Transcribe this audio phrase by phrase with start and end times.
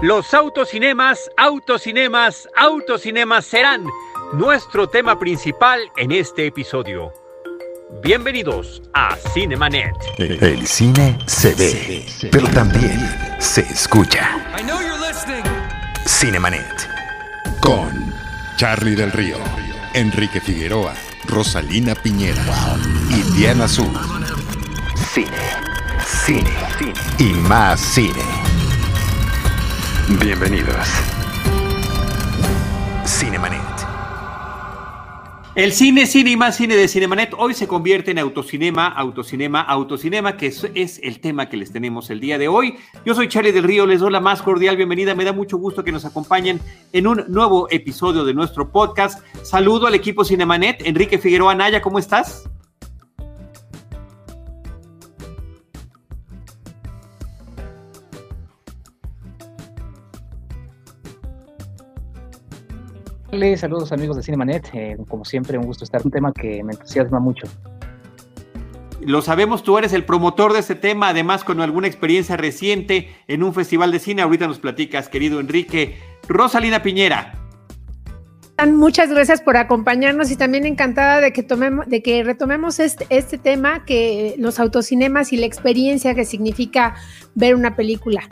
[0.00, 3.84] Los autocinemas, autocinemas, autocinemas serán
[4.32, 7.12] nuestro tema principal en este episodio.
[8.00, 9.96] Bienvenidos a Cinemanet.
[10.18, 12.96] El cine se ve, pero también
[13.40, 14.38] se escucha.
[16.06, 16.88] Cinemanet.
[17.60, 18.14] Con
[18.56, 19.38] Charlie del Río,
[19.94, 20.94] Enrique Figueroa,
[21.26, 22.44] Rosalina Piñera
[23.10, 23.90] y Diana Azul.
[25.12, 25.26] Cine,
[26.06, 28.37] cine, cine y más cine.
[30.16, 30.88] Bienvenidos.
[33.04, 33.60] Cinemanet.
[35.54, 40.38] El cine, cine y más cine de Cinemanet hoy se convierte en autocinema, autocinema, autocinema,
[40.38, 42.76] que es, es, el tema que les tenemos el día de hoy.
[43.04, 45.14] Yo soy Charlie del Río, les doy la más cordial bienvenida.
[45.14, 46.58] Me da mucho gusto que nos acompañen
[46.94, 49.22] en un nuevo episodio de nuestro podcast.
[49.42, 50.86] Saludo al equipo Cinemanet.
[50.86, 52.48] Enrique Figueroa Naya, ¿cómo estás?
[63.56, 67.20] Saludos amigos de Cinemanet, eh, como siempre un gusto estar, un tema que me entusiasma
[67.20, 67.46] mucho.
[69.00, 73.44] Lo sabemos, tú eres el promotor de este tema, además con alguna experiencia reciente en
[73.44, 75.96] un festival de cine, ahorita nos platicas, querido Enrique.
[76.26, 77.34] Rosalina Piñera.
[78.66, 83.38] Muchas gracias por acompañarnos y también encantada de que tomemos, de que retomemos este, este
[83.38, 86.96] tema, que los autocinemas y la experiencia que significa
[87.36, 88.28] ver una película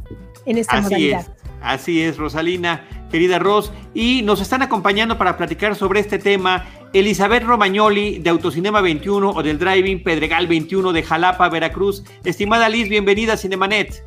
[0.46, 1.20] en esta Así modalidad.
[1.20, 1.45] Es.
[1.60, 3.72] Así es, Rosalina, querida Ros.
[3.94, 9.42] Y nos están acompañando para platicar sobre este tema Elizabeth Romagnoli de Autocinema 21 o
[9.42, 12.04] del Driving Pedregal 21 de Jalapa, Veracruz.
[12.24, 14.04] Estimada Liz, bienvenida a Cinemanet.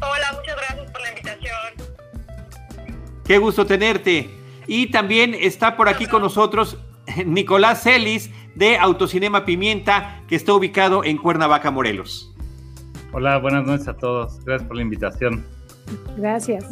[0.00, 1.94] Hola, muchas gracias por la invitación.
[3.24, 4.30] Qué gusto tenerte.
[4.66, 6.78] Y también está por aquí con nosotros
[7.26, 12.33] Nicolás Celis de Autocinema Pimienta, que está ubicado en Cuernavaca, Morelos.
[13.16, 14.44] Hola, buenas noches a todos.
[14.44, 15.44] Gracias por la invitación.
[16.16, 16.64] Gracias.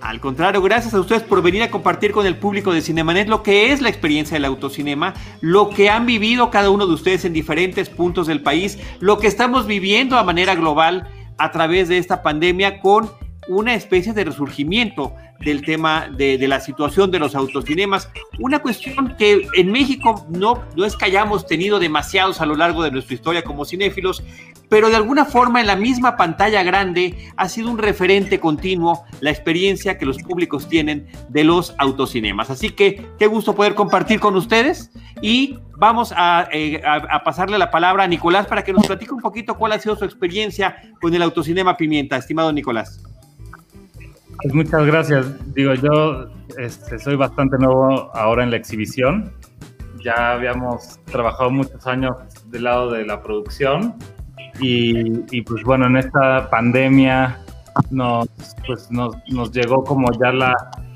[0.00, 3.42] Al contrario, gracias a ustedes por venir a compartir con el público de Cinemanet lo
[3.42, 7.32] que es la experiencia del autocinema, lo que han vivido cada uno de ustedes en
[7.32, 12.22] diferentes puntos del país, lo que estamos viviendo a manera global a través de esta
[12.22, 13.10] pandemia con
[13.48, 18.08] una especie de resurgimiento del tema de, la situación de los autocinemas.
[18.38, 22.82] Una cuestión que en México no, no es que hayamos tenido demasiados a lo largo
[22.82, 24.22] de nuestra historia como cinéfilos,
[24.68, 29.30] pero de alguna forma en la misma pantalla grande ha sido un referente continuo la
[29.30, 32.50] experiencia que los públicos tienen de los autocinemas.
[32.50, 34.90] Así que qué gusto poder compartir con ustedes
[35.22, 39.20] y vamos a, eh, a pasarle la palabra a Nicolás para que nos platique un
[39.20, 43.02] poquito cuál ha sido su experiencia con el autocinema Pimienta, estimado Nicolás.
[44.42, 45.54] Pues muchas gracias.
[45.54, 49.32] Digo, yo este, soy bastante nuevo ahora en la exhibición.
[50.04, 52.16] Ya habíamos trabajado muchos años
[52.50, 53.94] del lado de la producción
[54.60, 57.38] y, pues bueno, en esta pandemia
[57.90, 58.28] nos,
[58.66, 60.54] pues nos, nos llegó como ya la,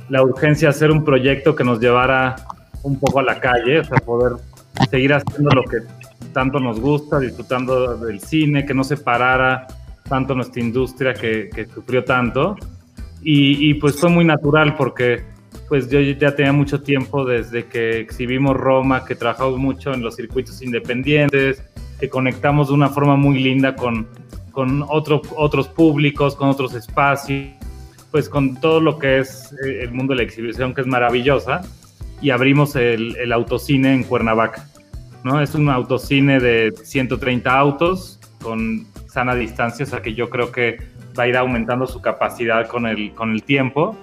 [0.08, 2.36] la, urgencia de hacer un proyecto que nos llevara
[2.82, 4.32] un poco a la calle, o sea, poder
[4.90, 5.78] seguir haciendo lo que
[6.32, 9.66] tanto nos gusta, disfrutando del cine, que no se parara
[10.08, 12.56] tanto nuestra industria que, que sufrió tanto.
[13.22, 15.22] Y, y, pues fue muy natural porque
[15.68, 20.16] pues yo ya tenía mucho tiempo desde que exhibimos Roma, que trabajamos mucho en los
[20.16, 21.62] circuitos independientes,
[22.00, 24.08] que conectamos de una forma muy linda con,
[24.50, 27.50] con otro, otros públicos, con otros espacios,
[28.10, 31.60] pues con todo lo que es eh, el mundo de la exhibición, que es maravillosa,
[32.20, 34.68] y abrimos el, el autocine en Cuernavaca.
[35.24, 35.40] ¿no?
[35.40, 40.78] Es un autocine de 130 autos con sana distancia, o sea que yo creo que
[41.18, 43.96] va a ir aumentando su capacidad con el, con el tiempo.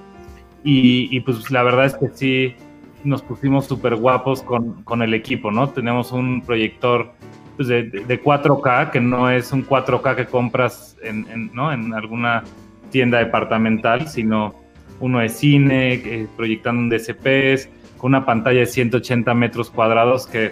[0.63, 2.56] Y, pues la verdad es que sí
[3.03, 5.69] nos pusimos súper guapos con, con, el equipo, ¿no?
[5.69, 7.13] Tenemos un proyector
[7.56, 11.72] pues, de, de, 4K, que no es un 4K que compras en, en, ¿no?
[11.72, 12.44] en alguna
[12.90, 14.56] tienda departamental, sino
[15.00, 20.51] uno de cine, eh, proyectando un DCPs, con una pantalla de 180 metros cuadrados que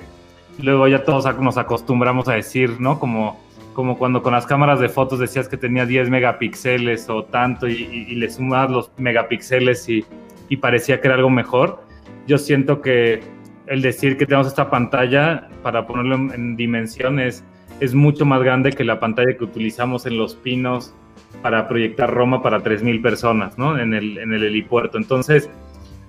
[0.59, 2.99] luego ya todos nos acostumbramos a decir, ¿no?
[2.99, 3.39] Como
[3.75, 7.73] como cuando con las cámaras de fotos decías que tenía 10 megapíxeles o tanto y,
[7.73, 10.03] y, y le sumabas los megapíxeles y,
[10.49, 11.83] y, parecía que era algo mejor.
[12.25, 13.21] Yo siento que
[13.67, 17.43] el decir que tenemos esta pantalla, para ponerlo en dimensiones,
[17.79, 20.95] es mucho más grande que la pantalla que utilizamos en Los Pinos
[21.41, 23.77] para proyectar Roma para 3.000 personas, ¿no?
[23.77, 24.97] En el, en el helipuerto.
[24.97, 25.49] Entonces,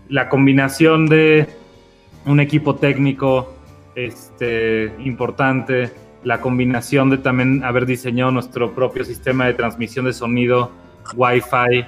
[0.08, 1.48] la combinación de
[2.24, 3.54] un equipo técnico
[3.94, 5.90] este, importante,
[6.26, 10.72] la combinación de también haber diseñado nuestro propio sistema de transmisión de sonido
[11.14, 11.84] Wi-Fi,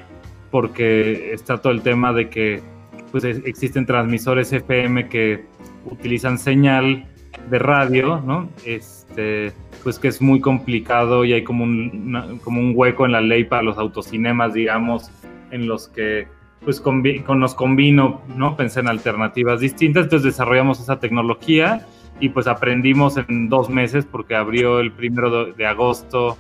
[0.53, 2.63] porque está todo el tema de que
[3.11, 5.45] pues, existen transmisores FM que
[5.87, 7.05] utilizan señal
[7.51, 8.49] de radio, ¿no?
[8.65, 9.53] Este,
[9.83, 13.43] pues que es muy complicado y hay como un, como un hueco en la ley
[13.43, 15.11] para los autocinemas, digamos,
[15.51, 16.29] en los que
[16.65, 17.03] pues con,
[17.41, 18.57] nos convino, ¿no?
[18.57, 21.89] Pensé en alternativas distintas, entonces desarrollamos esa tecnología
[22.21, 26.37] y pues aprendimos en dos meses porque abrió el primero de agosto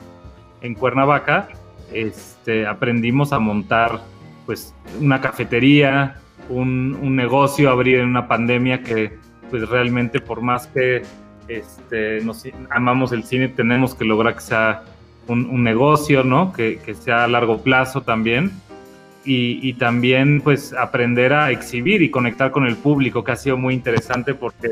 [0.61, 1.49] en Cuernavaca,
[1.93, 4.01] este, aprendimos a montar
[4.47, 6.17] pues una cafetería,
[6.49, 9.19] un, un negocio, abrir en una pandemia que
[9.51, 11.03] pues realmente por más que
[11.49, 14.85] este, nos amamos el cine, tenemos que lograr que sea
[15.27, 16.53] un, negocio, ¿no?
[16.53, 18.51] Que, que, sea a largo plazo también.
[19.25, 23.59] Y, y, también, pues, aprender a exhibir y conectar con el público, que ha sido
[23.59, 24.71] muy interesante porque,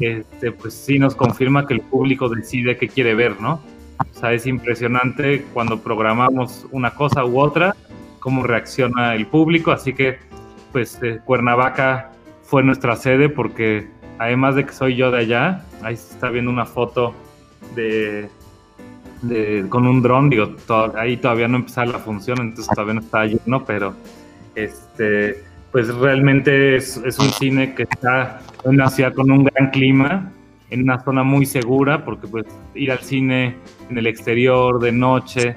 [0.00, 3.60] este, pues, sí nos confirma que el público decide qué quiere ver, ¿no?
[3.98, 7.76] O sea, es impresionante cuando programamos una cosa u otra,
[8.20, 9.70] cómo reacciona el público.
[9.70, 10.18] Así que,
[10.72, 12.10] pues, eh, Cuernavaca
[12.42, 13.88] fue nuestra sede porque
[14.18, 17.14] además de que soy yo de allá, ahí se está viendo una foto
[17.74, 18.28] de,
[19.68, 20.54] con un dron, digo,
[20.96, 23.94] ahí todavía no empezaba la función, entonces todavía no está lleno, pero
[24.54, 25.43] este,
[25.74, 30.30] pues realmente es, un cine que está en una ciudad con un gran clima,
[30.70, 33.56] en una zona muy segura, porque pues ir al cine
[33.90, 35.56] en el exterior de noche,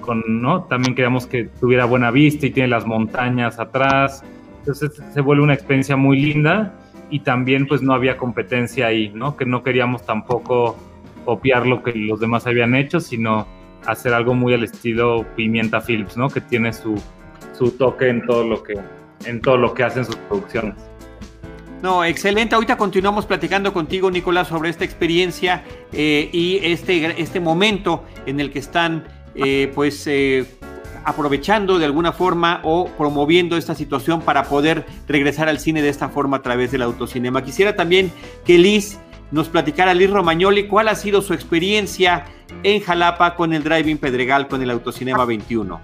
[0.00, 0.62] con, ¿no?
[0.66, 4.22] También queríamos que tuviera buena vista y tiene las montañas atrás,
[4.60, 6.72] entonces se vuelve una experiencia muy linda
[7.10, 9.36] y también pues no había competencia ahí, ¿no?
[9.36, 10.76] Que no queríamos tampoco
[11.24, 13.48] copiar lo que los demás habían hecho, sino
[13.84, 16.30] hacer algo muy al estilo Pimienta Phillips, ¿no?
[16.30, 17.02] Que tiene su,
[17.58, 18.74] su toque en todo lo que
[19.26, 20.74] en todo lo que hacen sus producciones.
[21.82, 22.54] No, excelente.
[22.54, 25.62] Ahorita continuamos platicando contigo, Nicolás, sobre esta experiencia
[25.92, 30.46] eh, y este, este momento en el que están, eh, pues, eh,
[31.04, 36.08] aprovechando de alguna forma o promoviendo esta situación para poder regresar al cine de esta
[36.08, 37.44] forma a través del autocinema.
[37.44, 38.10] Quisiera también
[38.44, 38.98] que Liz
[39.30, 42.24] nos platicara, Liz Romagnoli, cuál ha sido su experiencia
[42.62, 45.80] en Jalapa con el Driving Pedregal, con el Autocinema 21.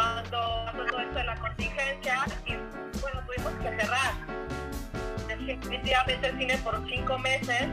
[0.00, 2.54] Cuando todo esto de la contingencia y
[3.00, 4.12] bueno, tuvimos que cerrar
[5.26, 7.68] definitivamente el cine por cinco meses.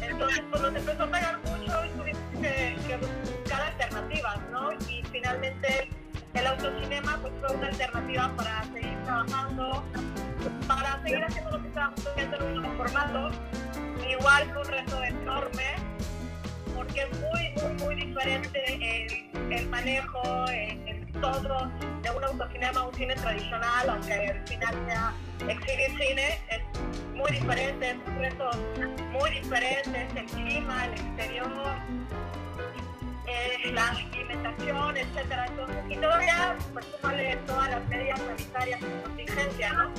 [0.00, 4.72] Entonces pues nos empezó a pegar mucho y tuvimos que, buscar alternativas, ¿no?
[4.88, 5.90] Y finalmente
[6.32, 9.84] el autocinema pues fue una alternativa para seguir trabajando,
[10.66, 13.30] para seguir haciendo lo que estábamos haciendo en un formato.
[14.08, 15.91] Igual fue un reto enorme
[16.82, 21.70] porque es muy, muy, muy diferente el, manejo, el, todo
[22.02, 25.12] de un autocinema a un cine tradicional, aunque al final sea
[25.48, 26.62] exhibir cine, es
[27.14, 28.50] muy diferente, es un reto
[29.12, 31.50] muy diferente, el clima, el exterior,
[33.72, 35.46] la alimentación, etcétera.
[35.46, 39.92] Entonces, y todavía, pues súmale todas las medidas sanitarias de contingencia, ¿no?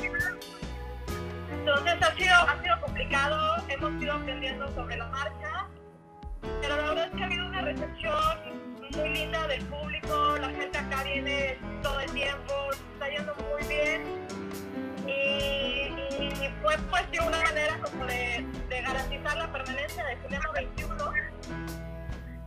[1.53, 5.67] Entonces ha sido, ha sido complicado, hemos ido aprendiendo sobre la marcha,
[6.61, 10.77] pero la verdad es que ha habido una recepción muy linda del público, la gente
[10.77, 12.53] acá viene todo el tiempo,
[12.93, 14.03] está yendo muy bien
[15.07, 15.73] y,
[16.61, 21.11] fue pues de una manera como de, garantizar la permanencia de Cinema 21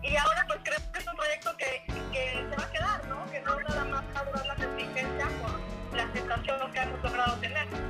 [0.02, 1.82] y ahora pues creo que es un proyecto que,
[2.12, 3.26] que se va a quedar, ¿no?
[3.30, 7.36] que no nada más va a durar la contingencia por la aceptación que hemos logrado
[7.38, 7.85] tener.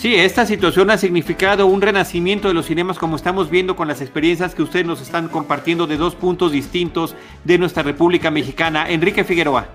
[0.00, 4.00] Sí, esta situación ha significado un renacimiento de los cinemas como estamos viendo con las
[4.00, 7.14] experiencias que ustedes nos están compartiendo de dos puntos distintos
[7.44, 8.88] de nuestra República Mexicana.
[8.88, 9.66] Enrique Figueroa.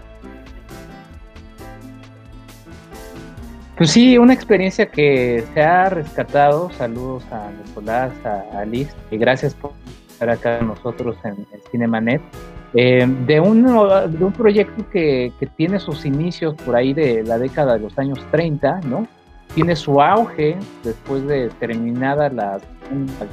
[3.77, 6.71] Pues sí, una experiencia que se ha rescatado.
[6.71, 9.73] Saludos a Nicolás, a, Liz, y gracias por
[10.09, 12.23] estar acá con nosotros en, el Cinemanet.
[12.73, 17.37] Eh, de, un, de un proyecto que, que, tiene sus inicios por ahí de la
[17.37, 19.07] década de los años 30, ¿no?
[19.55, 23.25] Tiene su auge después de terminada la Segunda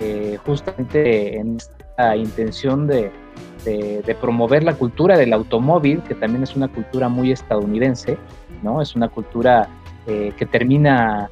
[0.00, 3.10] eh, justamente en esta intención de,
[4.20, 8.18] promover la cultura del automóvil, que también es una cultura muy estadounidense,
[8.62, 8.82] ¿no?
[8.82, 9.68] Es una cultura
[10.06, 11.30] eh, que termina,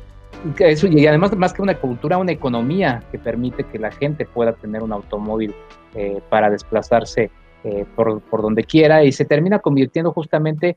[0.58, 4.52] eso, y además más que una cultura, una economía que permite que la gente pueda
[4.54, 5.54] tener un automóvil
[5.94, 7.30] eh, para desplazarse
[7.94, 10.76] por, por donde quiera y se termina convirtiendo justamente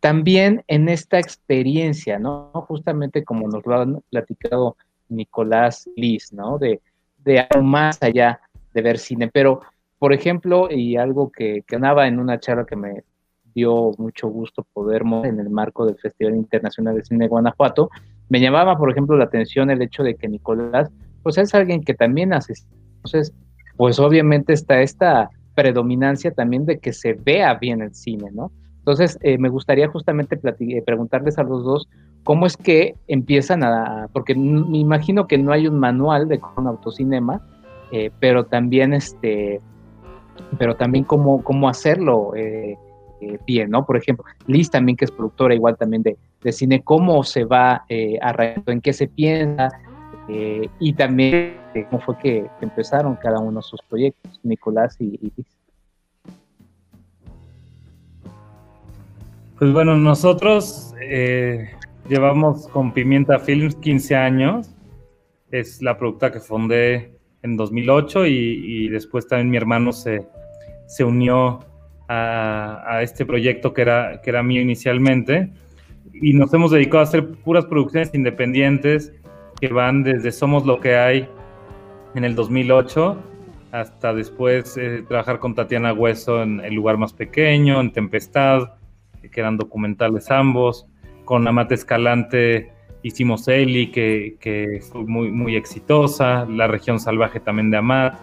[0.00, 2.50] también en esta experiencia, ¿no?
[2.68, 4.76] Justamente como nos lo han platicado
[5.08, 6.58] Nicolás Liz, ¿no?
[6.58, 6.80] De,
[7.24, 8.40] de algo más allá
[8.72, 9.28] de ver cine.
[9.28, 9.60] Pero,
[9.98, 13.04] por ejemplo, y algo que, que andaba en una charla que me
[13.54, 17.88] dio mucho gusto poder en el marco del Festival Internacional de Cine de Guanajuato,
[18.28, 20.90] me llamaba, por ejemplo, la atención el hecho de que Nicolás,
[21.22, 22.54] pues es alguien que también hace.
[22.96, 23.32] Entonces,
[23.76, 28.52] pues obviamente está esta predominancia también de que se vea bien el cine, ¿no?
[28.86, 31.88] Entonces, eh, me gustaría justamente eh, preguntarles a los dos
[32.22, 36.68] cómo es que empiezan a, porque me imagino que no hay un manual de un
[36.68, 37.40] autocinema,
[37.90, 39.60] eh, pero también este,
[40.56, 42.32] pero también cómo, cómo hacerlo
[43.44, 43.84] bien, ¿no?
[43.84, 47.84] Por ejemplo, Liz también que es productora igual también de, de cine, cómo se va
[47.88, 49.70] a en qué se piensa,
[50.28, 55.18] eh, y también eh, cómo fue que, empezaron cada uno de sus proyectos, Nicolás y,
[55.36, 55.46] Liz.
[59.58, 61.70] Pues bueno, nosotros eh,
[62.06, 64.70] llevamos con Pimienta Films 15 años.
[65.50, 70.26] Es la producta que fundé en 2008 y, después también mi hermano se,
[70.86, 71.60] se unió
[72.06, 75.50] a, este proyecto que era, que era mío inicialmente.
[76.12, 79.14] Y nos hemos dedicado a hacer puras producciones independientes
[79.58, 81.28] que van desde Somos lo que hay
[82.14, 83.16] en el 2008
[83.72, 88.75] hasta después eh, trabajar con Tatiana Hueso en El lugar más pequeño, en Tempestad,
[89.30, 90.86] que eran documentales ambos.
[91.24, 96.46] Con Amate Escalante hicimos Eli, que, que, fue muy, muy exitosa.
[96.46, 98.18] La región salvaje también de Amat.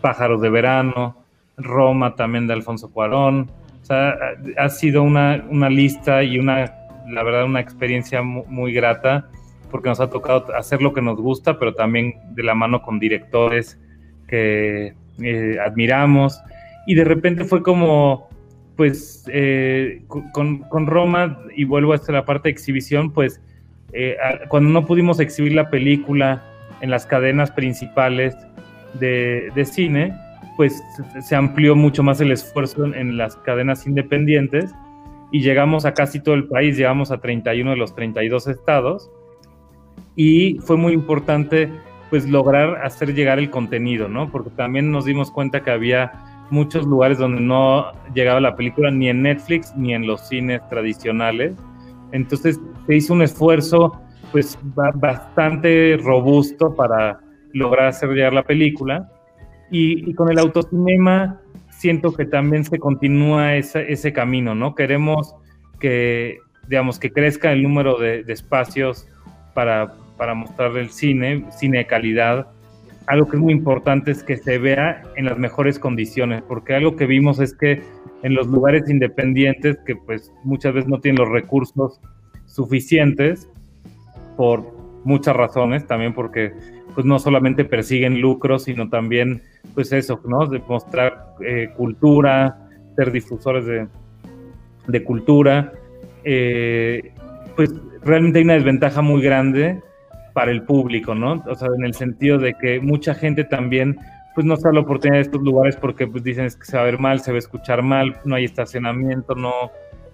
[0.00, 1.16] Pájaros de verano.
[1.56, 3.50] Roma también de Alfonso Cuarón.
[3.82, 4.16] O sea,
[4.58, 6.72] ha sido una, una lista y una,
[7.08, 9.28] la verdad, una experiencia muy, muy grata
[9.70, 12.98] porque nos ha tocado hacer lo que nos gusta, pero también de la mano con
[12.98, 13.78] directores
[14.28, 16.40] que eh, admiramos.
[16.86, 18.28] Y de repente fue como,
[18.76, 23.40] pues, eh, con, con, Roma, y vuelvo a la parte de exhibición, pues,
[23.92, 24.16] eh,
[24.48, 26.42] cuando no pudimos exhibir la película
[26.80, 28.36] en las cadenas principales
[29.00, 30.14] de, de, cine,
[30.56, 30.82] pues
[31.20, 34.74] se amplió mucho más el esfuerzo en, en las cadenas independientes
[35.32, 39.10] y llegamos a casi todo el país, llegamos a 31 de los 32 estados
[40.14, 41.70] y fue muy importante
[42.10, 44.30] pues lograr hacer llegar el contenido, ¿no?
[44.30, 46.12] Porque también nos dimos cuenta que había
[46.50, 51.54] muchos lugares donde no llegaba la película ni en Netflix ni en los cines tradicionales.
[52.12, 54.00] Entonces se hizo un esfuerzo
[54.32, 57.20] pues bastante robusto para
[57.52, 59.10] lograr hacer llegar la película.
[59.70, 64.74] Y, con el autocinema siento que también se continúa ese, ese camino, ¿no?
[64.74, 65.34] Queremos
[65.80, 66.38] que,
[66.68, 69.08] digamos, que crezca el número de, de espacios
[69.54, 72.48] para para mostrar el cine, cine de calidad.
[73.06, 76.96] Algo que es muy importante es que se vea en las mejores condiciones, porque algo
[76.96, 77.82] que vimos es que
[78.22, 82.00] en los lugares independientes, que pues muchas veces no tienen los recursos
[82.46, 83.48] suficientes,
[84.36, 84.64] por
[85.04, 86.52] muchas razones, también porque
[86.94, 89.42] pues no solamente persiguen lucros, sino también
[89.74, 90.46] pues eso, ¿no?
[90.46, 93.86] De mostrar eh, cultura, ser difusores de,
[94.86, 95.72] de cultura,
[96.24, 97.12] eh,
[97.54, 97.72] pues
[98.02, 99.80] realmente hay una desventaja muy grande
[100.36, 101.42] para el público, ¿no?
[101.46, 103.96] O sea, en el sentido de que mucha gente también,
[104.34, 106.84] pues no está la oportunidad de estos lugares porque pues dicen que se va a
[106.84, 109.70] ver mal, se va a escuchar mal, no hay estacionamiento, no,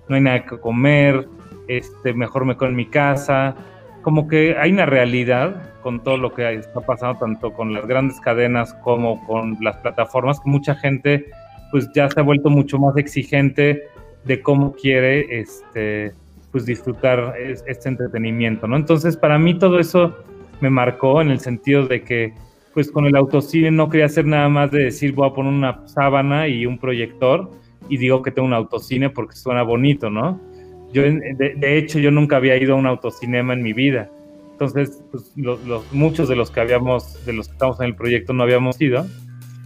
[0.09, 1.27] no hay nada que comer,
[1.67, 3.57] este, mejor me quedo en mi casa.
[4.03, 8.21] Como que hay una realidad con todo lo que está pasando, tanto con las grandes
[8.21, 11.27] cadenas como con las plataformas, que mucha gente
[11.73, 13.83] pues ya se ha vuelto mucho más exigente
[14.23, 16.13] de cómo quiere este,
[16.53, 17.35] pues disfrutar
[17.67, 18.77] este entretenimiento, ¿no?
[18.77, 20.15] Entonces, para mí todo eso
[20.61, 22.35] me marcó en el sentido de que,
[22.75, 25.87] pues con el autocine no quería hacer nada más de decir voy a poner una
[25.89, 27.51] sábana y un proyector
[27.89, 30.41] y digo que tengo un autocine porque suena bonito, ¿no?
[30.93, 34.11] Yo, de, hecho, yo nunca había ido a un autocinema en mi vida.
[34.53, 35.33] Entonces, pues,
[35.91, 39.07] muchos de los que habíamos, de los que estamos en el proyecto no habíamos ido.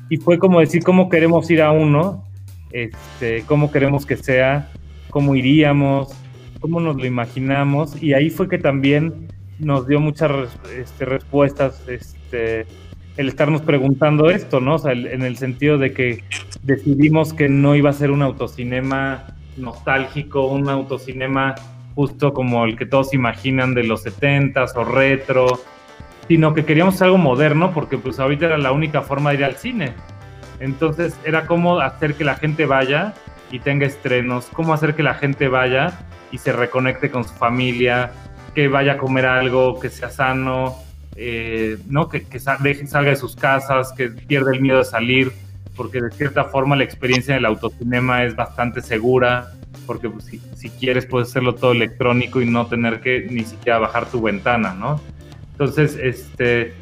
[0.09, 2.25] Y fue como decir cómo queremos ir a uno,
[2.71, 4.71] este, cómo queremos que sea,
[5.11, 6.15] cómo iríamos,
[6.67, 9.29] cómo nos lo imaginamos y ahí fue que también
[9.61, 12.67] nos dio muchas este, respuestas este,
[13.17, 14.75] el estarnos preguntando esto, ¿no?
[14.75, 16.25] O sea, en el sentido de que
[16.65, 21.55] decidimos que no iba a ser un autocinema nostálgico, un autocinema
[21.95, 25.61] justo como el que todos imaginan de los 70s o retro,
[26.27, 29.55] sino que queríamos algo moderno porque pues ahorita era la única forma de ir al
[29.55, 29.93] cine.
[30.59, 33.15] Entonces era cómo hacer que la gente vaya
[33.53, 35.97] y tenga estrenos, cómo hacer que la gente vaya
[36.33, 38.13] y se reconecte con su familia,
[38.55, 40.77] que vaya a comer algo, que sea sano,
[41.17, 42.09] eh, ¿no?
[42.09, 45.33] que, que salga de sus casas, que pierda el miedo de salir,
[45.77, 49.53] porque de cierta forma la experiencia del autocinema es bastante segura,
[49.87, 54.07] porque pues, si, quieres puedes hacerlo todo electrónico y no tener que ni siquiera bajar
[54.11, 55.01] tu ventana, ¿no?
[55.53, 56.75] Entonces, este,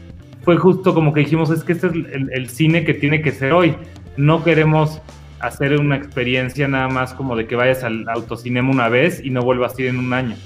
[0.43, 3.33] fue justo como que dijimos, es que este es el, el cine que tiene que
[3.33, 3.77] ser hoy.
[4.17, 5.01] No queremos
[5.47, 9.43] hacer una experiencia nada más como de que vayas al autocinema una vez y no
[9.43, 10.37] vuelvas a ir en un año,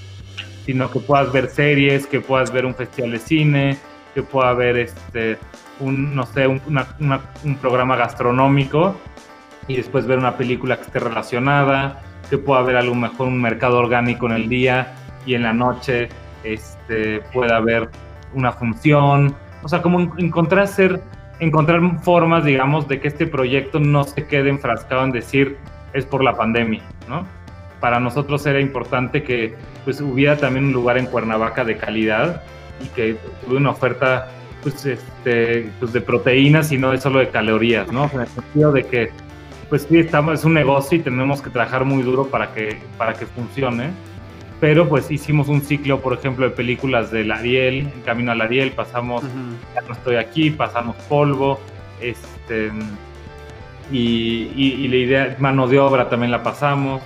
[0.67, 3.79] sino que puedas ver series, que puedas ver un festival de cine,
[4.15, 5.39] que pueda ver este,
[5.81, 6.61] un, no sé, un,
[7.45, 8.97] un programa gastronómico
[9.67, 13.41] y después ver una película que esté relacionada, que pueda haber a lo mejor un
[13.41, 14.95] mercado orgánico en el día
[15.27, 16.09] y en la noche
[16.45, 17.91] este, pueda haber
[18.35, 19.35] una función.
[19.63, 21.03] O sea, como encontrar, ser,
[21.41, 25.57] encontrar formas, digamos, de que este proyecto no se quede enfrascado en decir
[25.93, 27.27] es por la pandemia, ¿no?
[27.81, 29.55] Para nosotros era importante que
[29.85, 32.43] pues, hubiera también un lugar en Cuernavaca de calidad
[32.85, 34.29] y que tuviera una oferta
[34.63, 38.11] pues, este, pues de proteínas y no solo de calorías, ¿no?
[38.13, 39.11] En el sentido de que
[39.69, 43.13] pues sí, estamos, es un negocio y tenemos que trabajar muy duro para que, para
[43.13, 43.91] que funcione.
[44.61, 48.73] Pero pues hicimos un ciclo, por ejemplo, de películas del Ariel, en Camino al Ariel,
[48.73, 49.23] pasamos
[49.75, 51.61] Ya no estoy aquí, pasamos Polvo,
[52.01, 52.71] este,
[53.93, 57.01] y, y, la idea, mano de obra también la pasamos.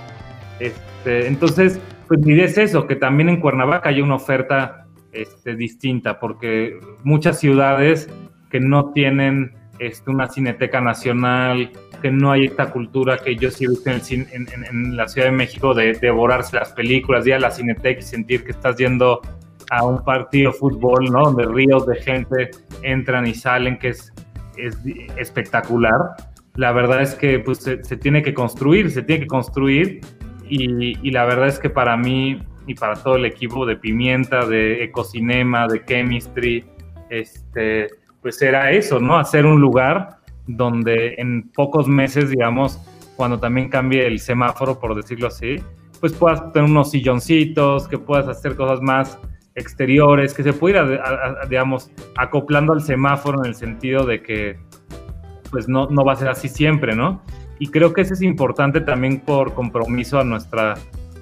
[0.59, 5.55] Este, entonces, pues mi idea es eso, que también en Cuernavaca hay una oferta este,
[5.55, 8.09] distinta, porque muchas ciudades
[8.49, 13.65] que no tienen este, una cineteca nacional, que no hay esta cultura que yo sí
[13.65, 18.03] he en, la Ciudad de México de, devorarse las películas, ir a la cineteca y
[18.03, 19.21] sentir que estás yendo
[19.69, 21.23] a un partido de fútbol, ¿no?
[21.23, 22.51] Donde ríos de gente
[22.81, 24.13] entran y salen, que es,
[24.57, 24.77] es
[25.17, 25.97] espectacular.
[26.55, 30.01] La verdad es que pues, se, tiene que construir, se tiene que construir
[30.47, 34.45] y, y, la verdad es que para mí y para todo el equipo de Pimienta,
[34.45, 36.65] de Ecocinema, de Chemistry,
[37.09, 37.87] este,
[38.23, 39.19] pues era eso, ¿no?
[39.19, 42.79] Hacer un lugar donde en pocos meses, digamos,
[43.15, 45.57] cuando también cambie el semáforo, por decirlo así,
[45.99, 49.19] pues puedas tener unos silloncitos, que puedas hacer cosas más
[49.55, 51.01] exteriores, que se ir,
[51.47, 54.57] digamos, acoplando al semáforo en el sentido de que,
[55.51, 57.21] pues no, no va a ser así siempre, ¿no?
[57.59, 60.73] Y creo que eso es importante también por compromiso a nuestra,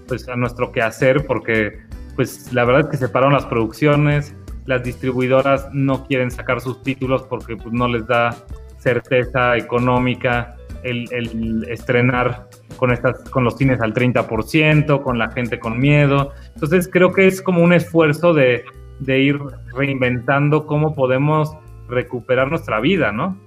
[0.07, 1.79] pues a nuestro quehacer, porque,
[2.15, 6.83] pues la verdad es que se pararon las producciones, las distribuidoras no quieren sacar sus
[6.83, 8.35] títulos porque pues, no les da
[8.77, 15.79] certeza económica el, estrenar con, estas, con los cines al 30%, con la gente con
[15.79, 16.31] miedo.
[16.53, 18.65] Entonces creo que es como un esfuerzo de,
[18.99, 19.39] de ir
[19.75, 21.55] reinventando cómo podemos
[21.87, 23.37] recuperar nuestra vida, ¿no?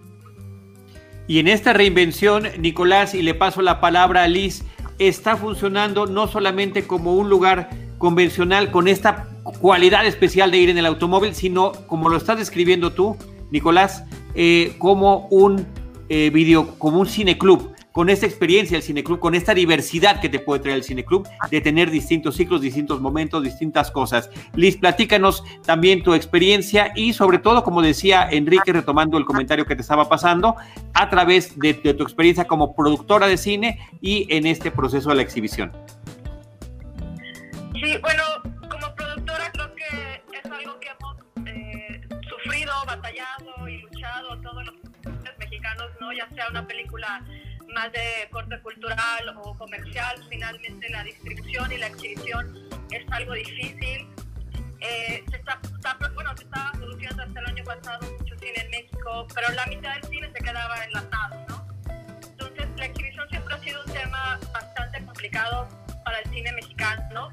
[1.27, 4.63] Y en esta reinvención, Nicolás, y le paso la palabra a Liz,
[4.99, 9.29] está funcionando no solamente como un lugar convencional con esta
[9.61, 13.17] cualidad especial de ir en el automóvil, sino como lo estás describiendo tú,
[13.51, 14.05] Nicolás,
[14.35, 15.67] eh, como un
[16.09, 20.41] eh, video, como un cineclub, con esta experiencia del cineclub, con esta diversidad que te
[20.41, 24.31] puede traer el cineclub, de tener distintos ciclos, distintos momentos, distintas cosas.
[24.57, 29.77] Liz, platícanos también tu experiencia y sobre todo, como decía Enrique, retomando el comentario que
[29.77, 30.57] te estaba pasando,
[30.93, 35.15] a través de, de tu experiencia como productora de cine y en este proceso de
[35.15, 35.71] la exhibición.
[38.01, 38.25] Bueno,
[42.87, 44.75] batallado y luchado todos los
[45.39, 46.13] mexicanos, ¿no?
[46.13, 47.25] Ya sea una película
[47.75, 54.09] más de corte cultural o comercial, finalmente la distribución y la exhibición es algo difícil.
[54.81, 55.59] Eh, se, está,
[56.15, 59.95] bueno, se estaba produciendo hasta el año pasado mucho cine en México, pero la mitad
[59.95, 61.67] del cine se quedaba enlatado, ¿no?
[62.31, 65.69] Entonces la exhibición siempre ha sido un tema bastante complicado
[66.05, 67.31] para el cine mexicano.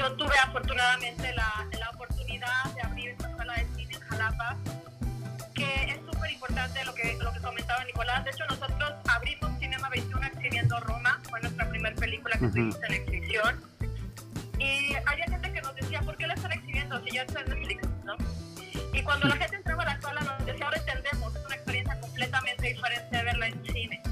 [0.00, 3.98] Yo tuve afortunadamente la, la oportunidad de abrir esta sala de cine
[5.54, 8.24] que es súper importante lo que, lo que comentaba Nicolás.
[8.24, 12.94] De hecho, nosotros abrimos Cinema 21 exhibiendo Roma, fue nuestra primera película que tuvimos en
[12.94, 13.60] exhibición.
[14.58, 17.50] Y había gente que nos decía, ¿por qué la están exhibiendo si ya está en
[17.50, 17.86] Netflix?
[18.06, 18.16] ¿no?
[18.94, 22.00] Y cuando la gente entraba a la sala nos decía, ahora entendemos, es una experiencia
[22.00, 24.02] completamente diferente de verla en cine.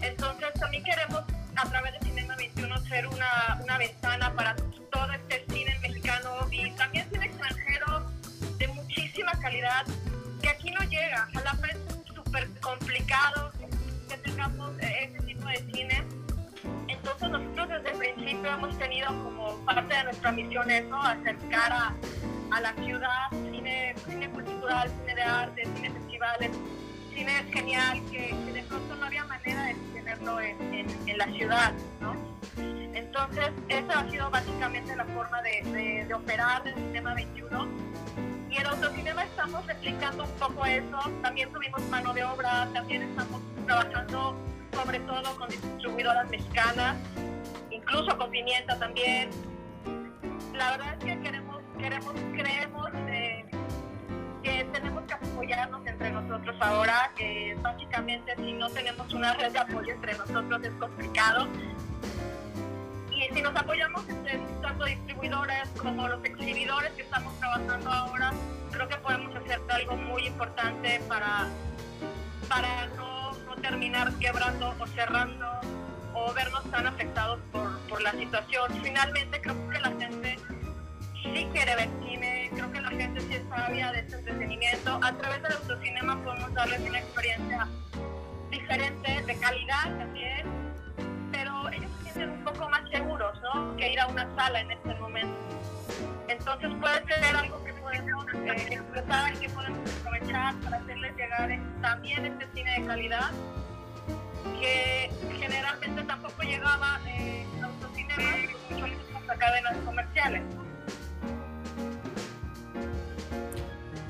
[0.00, 1.24] Entonces también queremos
[1.56, 3.53] a través de Cinema 21 ser una,
[12.34, 13.52] súper complicado
[14.08, 16.04] que tengamos ese tipo de cine.
[16.88, 21.94] Entonces nosotros desde el principio hemos tenido como parte de nuestra misión eso, acercar a,
[22.50, 26.50] a la ciudad, cine, cine cultural, cine de arte, cine festivales,
[27.14, 32.16] cine genial, que, de pronto no había manera de tenerlo en, en, la ciudad, ¿no?
[32.94, 37.94] Entonces, esa ha sido básicamente la forma de, de, de operar del Sistema 21
[38.54, 40.98] y en Autocinema estamos replicando un poco eso.
[41.22, 44.36] También tuvimos mano de obra, también estamos trabajando
[44.72, 46.96] sobre todo con distribuidoras mexicanas,
[47.70, 49.30] incluso con Pimienta también.
[50.54, 53.44] La verdad es que queremos, queremos, creemos eh,
[54.42, 59.58] que tenemos que apoyarnos entre nosotros ahora, que básicamente si no tenemos una red de
[59.58, 61.48] apoyo entre nosotros es complicado.
[63.34, 64.04] Si nos apoyamos
[64.62, 68.32] tanto distribuidores como los exhibidores que estamos trabajando ahora,
[68.70, 71.48] creo que podemos hacer algo muy importante para,
[72.48, 75.46] para no, no terminar quebrando o cerrando
[76.14, 78.72] o vernos tan afectados por, por la situación.
[78.82, 80.38] Finalmente creo que la gente
[81.24, 85.00] sí quiere ver cine, creo que la gente sí es sabia de este entretenimiento.
[85.02, 87.66] A través del autocinema podemos darles una experiencia
[88.50, 90.46] diferente, de calidad también,
[91.32, 92.83] pero ellos se sienten un poco más
[93.76, 95.36] Que ir a una sala en este momento.
[96.28, 98.80] Entonces puede ser algo que podemos eh,
[99.34, 103.30] y que podemos aprovechar para hacerles llegar eh, también este cine de calidad
[104.60, 108.18] que generalmente tampoco llegaba eh, a autocinemas,
[108.70, 108.86] mucho
[109.28, 110.42] a cadenas comerciales.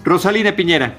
[0.04, 0.94] Rosalina Piñera.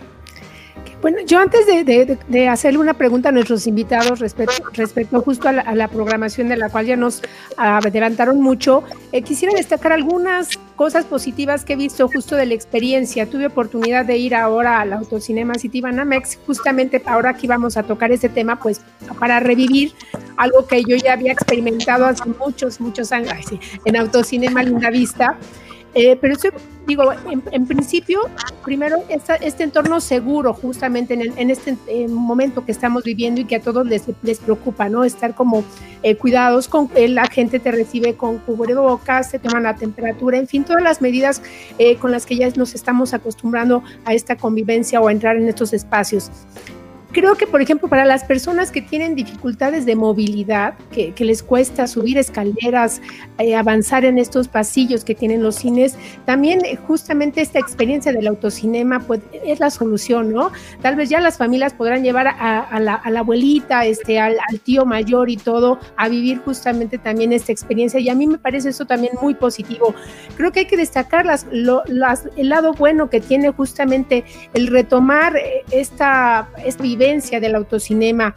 [1.06, 5.88] Bueno, yo antes de, hacerle una pregunta a nuestros invitados respecto, respecto justo a la,
[5.88, 7.22] programación de la cual ya nos
[7.58, 13.30] adelantaron mucho, eh, quisiera destacar algunas cosas positivas que he visto justo de la experiencia.
[13.30, 18.12] Tuve oportunidad de ir ahora al Autocinema City Banamex, justamente ahora que íbamos a tocar
[18.12, 18.82] ese tema, pues
[19.20, 19.94] para revivir
[20.38, 23.46] algo que yo ya había experimentado hace muchos, muchos años
[23.86, 25.38] en Autocinema Linda Vista.
[25.98, 26.50] Eh, pero eso,
[26.86, 27.10] digo,
[27.52, 28.20] en, principio,
[28.66, 29.02] primero,
[29.40, 31.78] este entorno seguro, justamente en, este
[32.10, 35.06] momento que estamos viviendo y que a todos les, les preocupa, ¿no?
[35.06, 35.64] Estar como
[36.04, 40.50] eh, cuidados, con eh, la gente te recibe con cubrebocas, se toman la temperatura, en
[40.50, 41.42] fin, todas las medidas
[42.02, 45.72] con las que ya nos estamos acostumbrando a esta convivencia o a entrar en estos
[45.72, 46.30] espacios
[47.16, 51.88] creo que, por ejemplo, para las personas que tienen dificultades de movilidad, que, les cuesta
[51.88, 53.02] subir escaleras,
[53.38, 58.28] eh, avanzar en estos pasillos que tienen los cines, también eh, justamente esta experiencia del
[58.28, 60.52] autocinema pues, es la solución, ¿no?
[60.82, 65.38] Tal vez ya las familias podrán llevar a, la, abuelita, este, al, tío mayor y
[65.38, 67.98] todo, a vivir justamente también esta experiencia.
[67.98, 69.96] Y a mí me parece eso también muy positivo.
[70.36, 75.64] Creo que hay que destacar las, el lado bueno que tiene justamente el retomar eh,
[75.72, 77.05] esta, esta vivencia
[77.40, 78.36] del autocinema.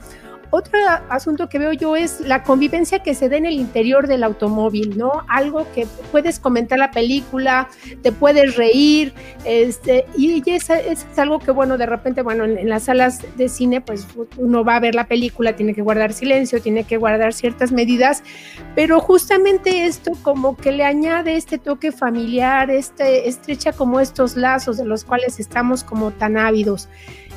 [0.50, 0.78] Otro
[1.10, 4.96] asunto que veo yo es la convivencia que se da en el interior del automóvil,
[4.96, 5.24] ¿no?
[5.28, 7.68] Algo que puedes comentar la película,
[8.02, 9.12] te puedes reír,
[9.44, 13.82] este, y es, es algo que, bueno, de repente, bueno, en, las salas de cine,
[13.82, 14.06] pues
[14.38, 18.22] uno va a ver la película, tiene que guardar silencio, tiene que guardar ciertas medidas,
[18.74, 24.78] pero justamente esto como que le añade este toque familiar, este, estrecha como estos lazos
[24.78, 26.88] de los cuales estamos como tan ávidos.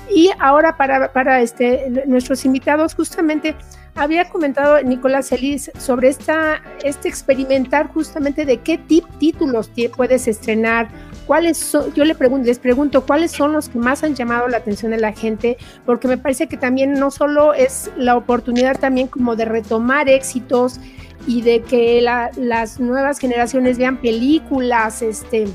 [0.09, 3.55] Y ahora para, para este, nuestros invitados, justamente
[3.95, 10.89] había comentado Nicolás Elis sobre esta, este experimentar justamente de qué tip, títulos puedes estrenar,
[11.27, 14.57] cuáles son, yo le pregunto, les pregunto cuáles son los que más han llamado la
[14.57, 19.07] atención de la gente, porque me parece que también no solo es la oportunidad también
[19.07, 20.79] como de retomar éxitos
[21.27, 25.47] y de que las nuevas generaciones vean películas, este,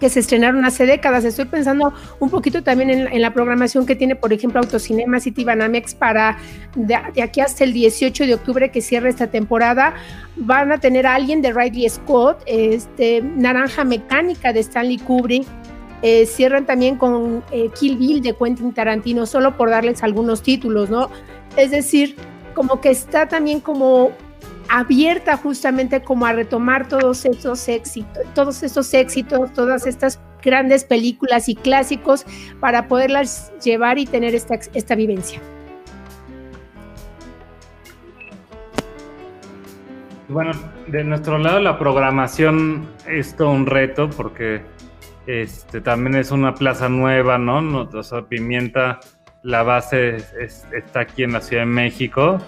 [0.00, 1.24] que se estrenaron hace décadas.
[1.24, 5.94] Estoy pensando un poquito también en, la programación que tiene, por ejemplo, Autocinema City Banamex
[5.94, 6.38] para
[6.74, 9.94] de, aquí hasta el 18 de octubre que cierra esta temporada.
[10.36, 15.46] Van a tener a alguien de Ridley Scott, este, Naranja Mecánica de Stanley Kubrick.
[16.02, 20.88] Eh, cierran también con eh, Kill Bill de Quentin Tarantino, solo por darles algunos títulos,
[20.88, 21.10] ¿no?
[21.56, 22.16] Es decir,
[22.54, 24.12] como que está también como
[24.70, 28.62] abierta justamente como a retomar todos esos éxitos, todos
[28.94, 32.24] éxitos, todas estas grandes películas y clásicos
[32.60, 35.40] para poderlas llevar y tener esta, esta vivencia.
[40.28, 40.52] Bueno,
[40.86, 44.62] de nuestro lado la programación es todo un reto porque
[45.26, 47.82] este también es una plaza nueva, ¿no?
[47.82, 49.00] O Pimienta,
[49.42, 50.18] la base
[50.72, 52.38] está aquí en la Ciudad de México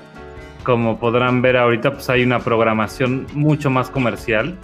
[0.62, 4.56] como podrán ver ahorita, pues hay una programación mucho más comercial,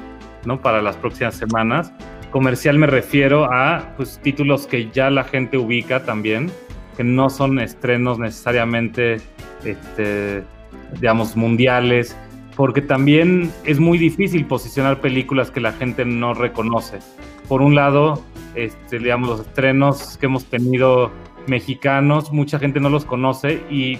[0.44, 0.60] ¿no?
[0.60, 1.92] Para las próximas semanas.
[2.30, 6.50] Comercial me refiero a pues, títulos que ya la gente ubica también,
[6.96, 9.16] que no son estrenos necesariamente,
[9.64, 10.42] este,
[10.94, 12.16] digamos, mundiales,
[12.54, 16.98] porque también es muy difícil posicionar películas que la gente no reconoce.
[17.48, 18.22] Por un lado,
[18.54, 21.10] este, digamos, los estrenos que hemos tenido
[21.48, 23.98] mexicanos, mucha gente no los conoce y,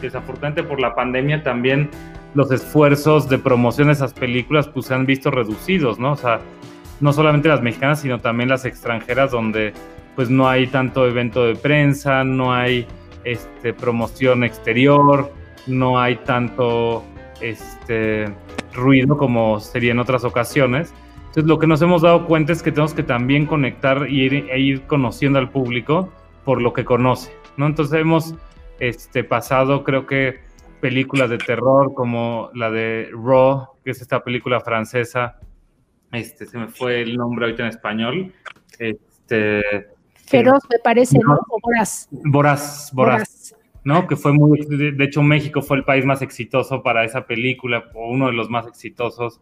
[0.00, 1.90] desafortunadamente por la pandemia también
[2.34, 6.12] los esfuerzos de promoción de esas películas pues se han visto reducidos, ¿no?
[6.12, 6.40] O sea,
[7.00, 9.72] no solamente las mexicanas, sino también las extranjeras donde
[10.14, 12.86] pues no hay tanto evento de prensa, no hay
[13.24, 15.32] este, promoción exterior,
[15.66, 17.04] no hay tanto
[17.40, 18.32] este,
[18.74, 20.92] ruido como sería en otras ocasiones.
[21.18, 24.46] Entonces lo que nos hemos dado cuenta es que tenemos que también conectar y ir,
[24.50, 26.12] e ir conociendo al público
[26.44, 27.66] por lo que conoce, ¿no?
[27.66, 28.34] Entonces hemos
[28.78, 30.40] este, pasado, creo que
[30.80, 35.38] películas de terror como la de Raw, que es esta película francesa.
[36.12, 38.32] Este, se me fue el nombre ahorita en español.
[38.78, 39.62] Este,
[40.26, 41.34] Feroz, me parece, ¿no?
[41.34, 41.40] ¿no?
[41.62, 42.08] Voraz.
[42.10, 43.54] Voraz, Voraz.
[43.84, 44.06] ¿no?
[44.06, 48.10] Que fue muy, de hecho México fue el país más exitoso para esa película, o
[48.10, 49.40] uno de los más exitosos,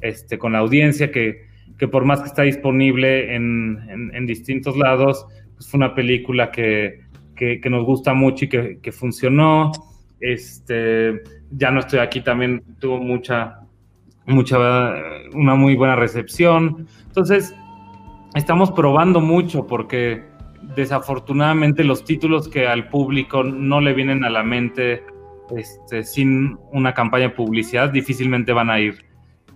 [0.00, 1.46] este, con la audiencia, que,
[1.78, 7.00] que por más que está disponible en, en, distintos lados, pues fue una película que,
[7.34, 9.72] que, nos gusta mucho y que, que, funcionó.
[10.20, 13.60] Este, ya no estoy aquí, también tuvo mucha,
[14.26, 14.58] mucha,
[15.34, 16.86] una muy buena recepción.
[17.06, 17.54] Entonces,
[18.34, 20.22] estamos probando mucho porque
[20.74, 25.02] desafortunadamente los títulos que al público no le vienen a la mente
[25.56, 29.04] este, sin una campaña de publicidad difícilmente van a ir.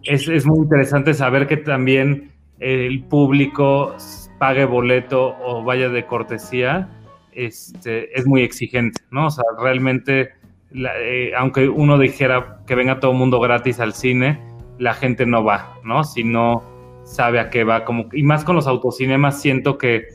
[0.04, 3.96] Es, es, muy interesante saber que también el público
[4.40, 6.88] pague boleto o vaya de cortesía,
[7.32, 9.26] este, es muy exigente, ¿no?
[9.26, 10.30] O sea, realmente,
[10.74, 14.40] eh, aunque uno dijera que venga todo el mundo gratis al cine,
[14.78, 16.04] la gente no va, ¿no?
[16.04, 16.64] Si no
[17.04, 20.08] sabe a qué va, como, y más con los autocinemas siento que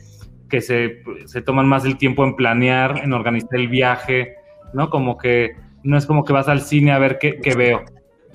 [0.48, 4.36] que se, se, toman más el tiempo en planear, en organizar el viaje,
[4.72, 4.90] ¿no?
[4.90, 7.82] Como que no es como que vas al cine a ver qué, qué veo,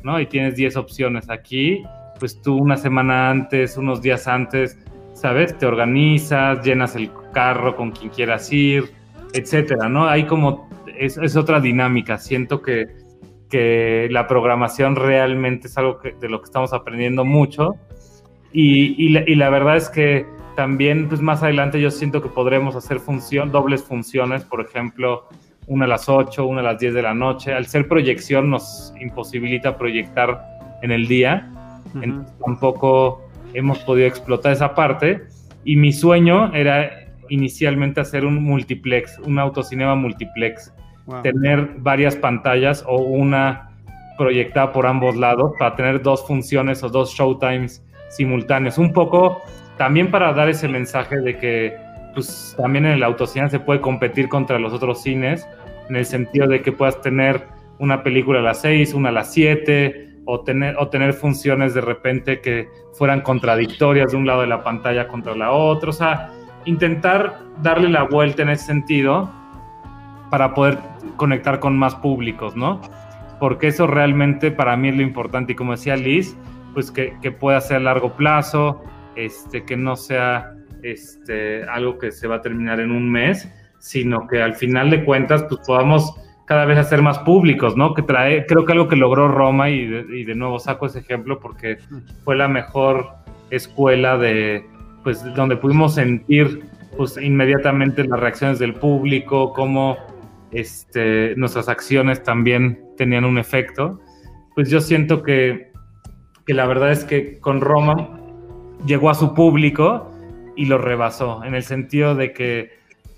[0.04, 0.20] ¿no?
[0.20, 1.30] Y tienes 10 opciones.
[1.30, 1.84] Aquí,
[2.20, 4.78] pues tú una semana antes, unos días antes,
[5.22, 5.56] ¿sabes?
[5.56, 8.92] Te organizas, llenas el carro con quien quieras ir,
[9.34, 10.08] etcétera, ¿no?
[10.08, 12.18] Hay como, es, es otra dinámica.
[12.18, 12.88] Siento que,
[13.48, 17.76] que, la programación realmente es algo que, de lo que estamos aprendiendo mucho.
[18.52, 22.30] Y, y, la, y la verdad es que también, pues más adelante yo siento que
[22.30, 25.28] podremos hacer función, dobles funciones, por ejemplo,
[25.68, 27.54] una a las 8, una a las 10 de la noche.
[27.54, 30.42] Al ser proyección nos imposibilita proyectar
[30.82, 31.48] en el día,
[32.02, 35.24] entonces tampoco hemos podido explotar esa parte.
[35.64, 36.92] Y mi sueño era
[37.30, 40.74] inicialmente hacer un multiplex, un autocinema multiplex,
[41.06, 41.22] wow.
[41.22, 43.70] tener varias pantallas o una
[44.18, 48.78] proyectada por ambos lados para tener dos funciones o dos showtimes simultáneos.
[48.78, 49.42] Un poco
[49.78, 51.76] también para dar ese mensaje de que
[52.14, 55.48] pues también en el autocine se puede competir contra los otros cines,
[55.90, 57.46] en el sentido de que puedas tener
[57.80, 61.82] una película a las 6, una a las 7, o tener, o tener funciones de
[61.82, 66.30] repente que fueran contradictorias de un lado de la pantalla contra la otra, o sea,
[66.66, 69.30] intentar darle la vuelta en ese sentido
[70.30, 70.78] para poder
[71.18, 72.82] conectar con más públicos, ¿no?
[73.40, 76.38] Porque eso realmente para mí es lo importante y como decía Liz,
[76.74, 78.82] pues que, que pueda ser a largo plazo,
[79.16, 80.54] este, que no sea
[80.84, 85.04] este, algo que se va a terminar en un mes, sino que al final de
[85.04, 86.16] cuentas pues podamos
[86.52, 87.94] cada vez hacer más públicos, ¿no?
[87.94, 91.00] Que trae, creo que algo que logró Roma y de, y de nuevo saco ese
[91.00, 91.78] ejemplo porque
[92.26, 93.08] fue la mejor
[93.52, 94.66] escuela de,
[95.02, 96.66] pues, donde pudimos sentir
[96.98, 99.96] pues inmediatamente las reacciones del público, cómo
[100.52, 104.02] este, nuestras acciones también tenían un efecto.
[104.54, 105.72] Pues yo siento que,
[106.46, 108.20] que la verdad es que con Roma
[108.86, 110.12] llegó a su público
[110.58, 112.72] y lo rebasó, en el sentido de que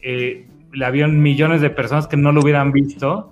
[0.03, 3.29] eh, le habían millones de personas que no lo hubieran visto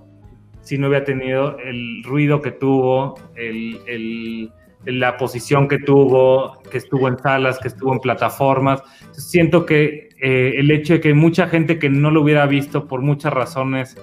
[0.62, 4.52] si no hubiera tenido el ruido que tuvo, el,
[4.86, 8.84] la posición que tuvo, que estuvo en salas, que estuvo en plataformas.
[9.12, 13.02] Siento que eh, el hecho de que mucha gente que no lo hubiera visto por
[13.02, 13.98] muchas razones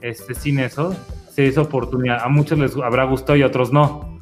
[0.00, 0.96] este, sin eso,
[1.30, 2.22] se hizo oportunidad.
[2.24, 4.20] A muchos les habrá gustado y a otros no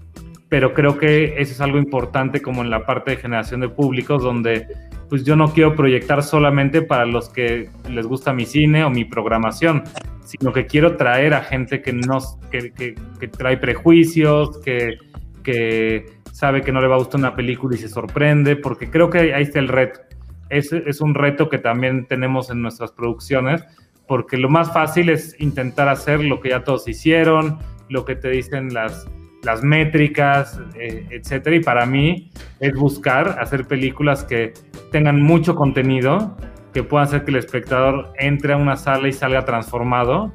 [0.48, 4.22] pero creo que eso es algo importante como en la parte de generación de públicos,
[4.22, 4.66] donde
[5.08, 9.04] pues yo no quiero proyectar solamente para los que les gusta mi cine o mi
[9.04, 9.84] programación,
[10.24, 12.18] sino que quiero traer a gente que, no,
[12.50, 14.98] que, que, que trae prejuicios, que,
[15.42, 19.10] que sabe que no le va a gustar una película y se sorprende, porque creo
[19.10, 20.00] que ahí está el reto.
[20.50, 23.64] Es, es un reto que también tenemos en nuestras producciones,
[24.06, 28.30] porque lo más fácil es intentar hacer lo que ya todos hicieron, lo que te
[28.30, 29.08] dicen las,
[29.42, 31.56] las métricas, eh, etcétera.
[31.56, 34.52] Y para mí es buscar hacer películas que
[34.90, 36.36] tengan mucho contenido,
[36.72, 40.32] que puedan hacer que el espectador entre a una sala y salga transformado,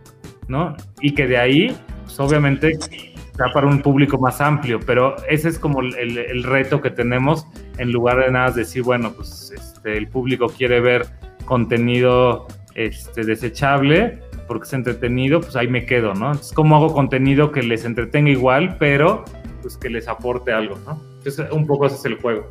[0.47, 0.75] ¿no?
[1.01, 4.79] Y que de ahí, pues obviamente, sea para un público más amplio.
[4.85, 9.51] Pero ese es como el, reto que tenemos en lugar de nada decir, bueno, pues
[9.55, 11.05] este, el público quiere ver
[11.45, 16.27] contenido este, desechable porque es entretenido, pues ahí me quedo, ¿no?
[16.27, 19.23] Entonces, ¿cómo hago contenido que les entretenga igual, pero
[19.61, 21.01] pues que les aporte algo, ¿no?
[21.17, 22.49] Entonces, un poco ese es el juego.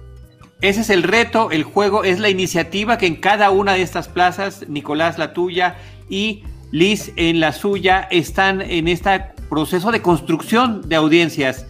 [0.63, 4.09] Ese es el reto, el juego es la iniciativa que en cada una de estas
[4.09, 5.77] plazas, Nicolás la tuya
[6.09, 9.11] y Liz en la suya, están en este
[9.51, 11.67] proceso de construcción de audiencias.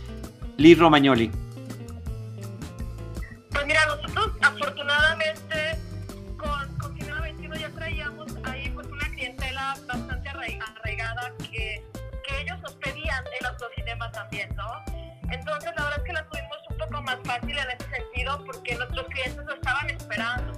[0.58, 1.30] Liz Romagnoli.
[3.50, 5.61] Pues mira, nosotros afortunadamente
[14.32, 14.82] también, ¿no?
[15.30, 18.76] Entonces, la verdad es que la tuvimos un poco más fácil en ese sentido porque
[18.76, 20.52] nuestros clientes lo estaban esperando.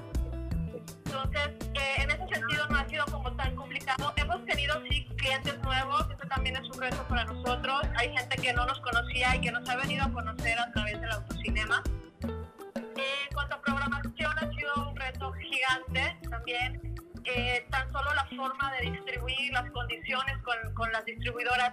[1.06, 4.12] Entonces, eh, en ese sentido no ha sido como tan complicado.
[4.16, 7.82] Hemos tenido, sí, clientes nuevos, eso también es un reto para nosotros.
[7.96, 11.00] Hay gente que no nos conocía y que nos ha venido a conocer a través
[11.00, 11.82] del autocinema.
[12.22, 16.94] Eh, en cuanto a programación, ha sido un reto gigante también.
[17.26, 21.72] Eh, tan solo la forma de distribuir, las condiciones con, con las distribuidoras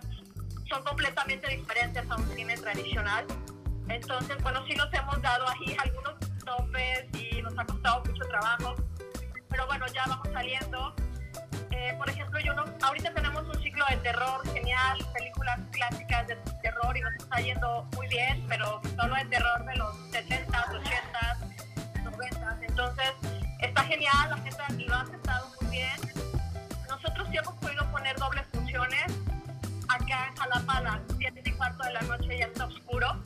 [0.71, 3.25] son completamente diferentes a un cine tradicional.
[3.89, 6.13] Entonces, bueno, sí nos hemos dado ahí algunos
[6.45, 8.75] topes y nos ha costado mucho trabajo,
[9.49, 10.95] pero bueno, ya vamos saliendo.
[11.71, 16.35] Eh, por ejemplo, yo no, ahorita tenemos un ciclo de terror genial, películas clásicas de
[16.61, 22.01] terror y nos está yendo muy bien, pero solo de terror de los 70, 80,
[22.03, 22.59] 90.
[22.61, 23.11] Entonces,
[23.59, 25.99] está genial, la gente lo ha aceptado muy bien.
[26.87, 28.50] Nosotros sí hemos podido poner dobles.
[30.41, 33.23] Acá en Jalapa a las 7 y cuarto de la noche ya está oscuro.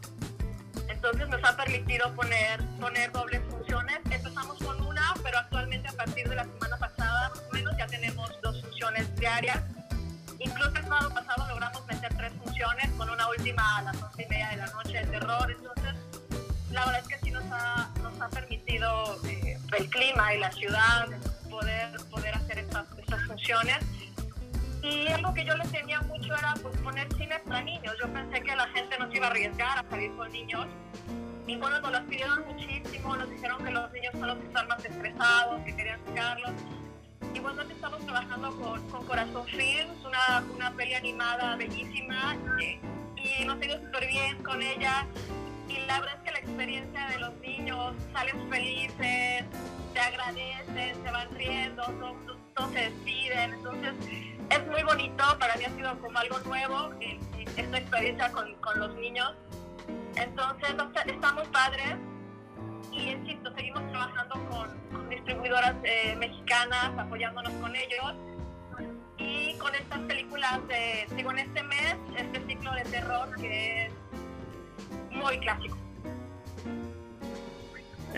[0.89, 3.99] Entonces nos ha permitido poner, poner dobles funciones.
[4.10, 7.88] Empezamos con una, pero actualmente a partir de la semana pasada, más o menos, ya
[7.88, 9.60] tenemos dos funciones diarias.
[10.39, 14.28] Incluso el sábado pasado logramos meter tres funciones, con una última a las 11 y
[14.28, 15.51] media de la noche de terror.
[15.51, 15.95] Entonces,
[16.71, 20.51] la verdad es que sí nos ha, nos ha permitido eh, el clima y la
[20.51, 21.08] ciudad
[21.49, 23.78] poder, poder hacer estas, estas funciones.
[24.86, 26.94] Y algo que yo le temía mucho era pues, poner
[29.73, 30.67] a salir con niños.
[31.47, 34.67] Y bueno, nos las pidieron muchísimo, nos dijeron que los niños son los que están
[34.67, 36.51] más estresados, que querían sacarlos.
[37.34, 42.80] Igualmente estamos trabajando con, con Corazón Films, una, una peli animada bellísima, y,
[43.21, 45.06] y nos ha ido súper bien con ella.
[45.67, 49.45] Y la verdad es que la experiencia de los niños, salen felices,
[49.93, 53.54] te agradecen, se van riendo, todos, todos se despiden.
[53.54, 53.93] Entonces,
[54.49, 56.91] es muy bonito, para mí ha sido como algo nuevo
[57.58, 59.34] esta experiencia con, con, los niños.
[60.15, 60.75] Entonces
[61.06, 61.95] estamos padres
[62.91, 68.13] y insisto, seguimos trabajando con, con distribuidoras eh, mexicanas, apoyándonos con ellos.
[69.17, 73.93] Y con estas películas de, digo, en este mes, este ciclo de terror que es
[75.12, 75.78] muy clásico.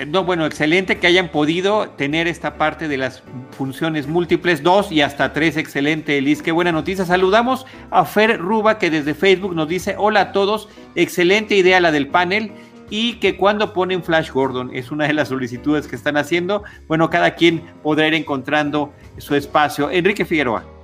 [0.06, 5.02] No, bueno, excelente que hayan podido tener esta parte de las funciones múltiples, dos y
[5.02, 7.04] hasta tres, excelente, Liz, qué buena noticia.
[7.04, 11.92] Saludamos a Fer Ruba que desde Facebook nos dice, hola a todos, excelente idea la
[11.92, 12.52] del panel
[12.92, 16.64] y que cuando ponen Flash Gordon es una de las solicitudes que están haciendo.
[16.88, 19.90] Bueno, cada quien podrá ir encontrando su espacio.
[19.90, 20.77] Enrique Figueroa.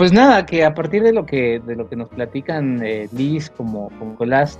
[0.00, 3.50] Pues nada, que a partir de lo que, de lo que nos platican eh, Liz
[3.50, 4.58] como, como Colás,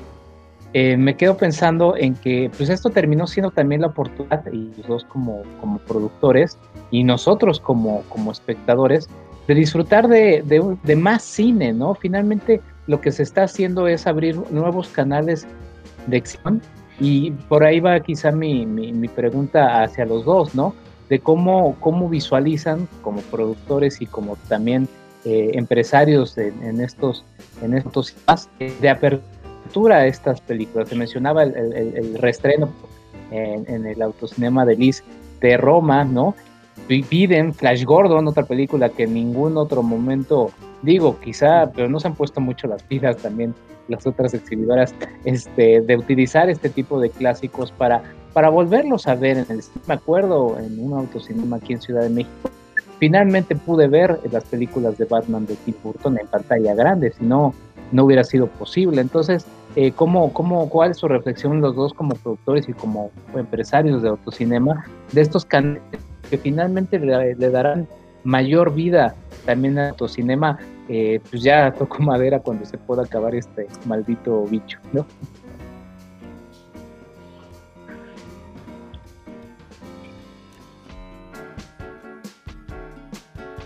[0.75, 4.87] eh, me quedo pensando en que pues esto terminó siendo también la oportunidad, y los
[4.87, 6.59] dos como, como productores,
[6.91, 9.09] y nosotros como, como espectadores,
[9.49, 11.95] de disfrutar de, de, de, más cine, ¿no?
[11.95, 15.47] Finalmente lo que se está haciendo es abrir nuevos canales
[16.07, 16.61] de acción,
[16.99, 20.75] y por ahí va quizá mi, mi, mi pregunta hacia los dos, ¿no?
[21.09, 24.87] De cómo, cómo visualizan como productores y como también
[25.25, 27.25] eh, empresarios en, en, estos
[27.63, 28.17] en estos
[28.81, 30.89] de apertura a estas películas.
[30.89, 32.19] Se mencionaba el,
[33.31, 35.05] en, en, el autocinema de Liz
[35.41, 36.35] de Roma, ¿no?
[36.89, 40.51] Piden Flash Gordon, otra película que en ningún otro momento,
[40.83, 43.55] digo, quizá, pero no se han puesto mucho las pilas también
[43.91, 48.03] las otras exhibidoras este, de utilizar este tipo de clásicos para,
[48.33, 52.11] para volverlos a ver en el me acuerdo en un autocinema aquí en Ciudad de
[52.11, 52.51] México
[53.01, 57.55] finalmente pude ver las películas de Batman de Tim Burton en pantalla grande, si no,
[57.91, 59.01] no hubiera sido posible.
[59.01, 64.03] Entonces, eh, ¿cómo, cómo, ¿cuál es su reflexión los dos como productores y como empresarios
[64.03, 65.83] de autocinema de estos canales
[66.29, 67.89] que finalmente le, darán
[68.23, 69.15] mayor vida
[69.47, 70.59] también al autocinema?
[70.89, 75.07] Eh, pues ya tocó madera cuando se pueda acabar este maldito bicho, ¿no?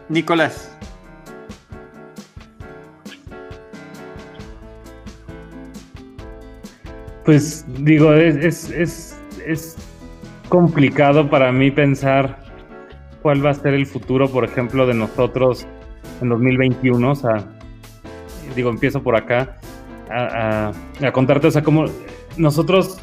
[0.08, 0.70] Nicolás.
[7.24, 9.76] Pues digo, es, es, es,
[10.50, 12.38] complicado para mí pensar
[13.22, 15.66] cuál va a ser el futuro, por ejemplo, de nosotros
[16.20, 17.10] en 2021.
[17.10, 17.48] O sea,
[18.54, 19.56] digo, empiezo por acá
[20.10, 20.70] a,
[21.02, 21.86] a, contarte, o sea, como
[22.36, 23.00] nosotros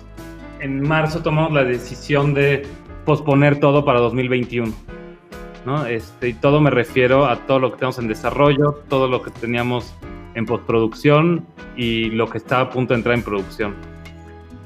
[0.59, 2.61] en marzo tomamos la decisión de
[3.05, 4.71] posponer todo para 2021
[5.65, 5.85] ¿no?
[5.85, 9.31] Este, y todo me refiero a todo lo que tenemos en desarrollo, todo lo que
[9.31, 9.93] teníamos
[10.33, 11.45] en postproducción
[11.75, 13.75] y lo que está a punto de entrar en producción.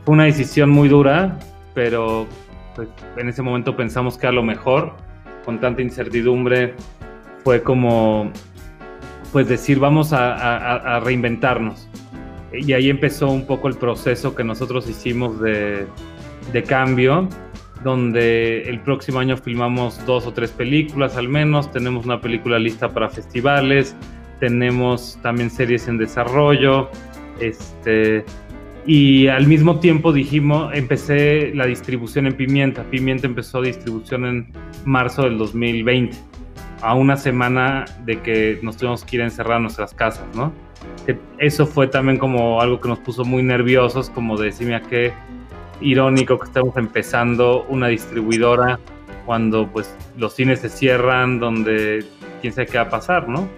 [0.05, 1.39] Fue una decisión muy dura,
[1.73, 2.27] pero
[2.75, 2.87] pues,
[3.17, 4.93] en ese momento pensamos que a lo mejor,
[5.43, 6.75] con tanta incertidumbre,
[7.43, 8.31] fue como
[9.31, 11.89] pues decir, vamos a, reinventarnos.
[12.53, 15.87] Y ahí empezó un poco el proceso que nosotros hicimos de,
[16.53, 17.27] de cambio,
[17.85, 22.89] donde el próximo año filmamos dos o tres películas al menos, tenemos una película lista
[22.89, 23.95] para festivales,
[24.39, 26.89] tenemos también series en desarrollo,
[27.39, 28.25] este,
[28.87, 32.83] y al mismo tiempo dijimos, empecé la distribución en Pimienta.
[32.89, 34.47] Pimienta empezó distribución en
[34.83, 36.17] marzo del 2020,
[36.81, 40.51] a una semana de que nos tuvimos que ir a encerrar en nuestras casas, ¿no?
[41.37, 45.13] Eso fue también como algo que nos puso muy nerviosos, como de decirme a qué
[45.81, 48.79] irónico que estamos empezando una distribuidora
[49.25, 52.05] cuando pues los cines se cierran, donde
[52.41, 53.49] quién sabe qué va a pasar, ¿no?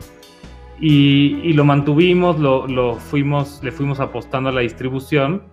[0.79, 5.43] Y, lo mantuvimos, lo, fuimos, le fuimos apostando a la distribución,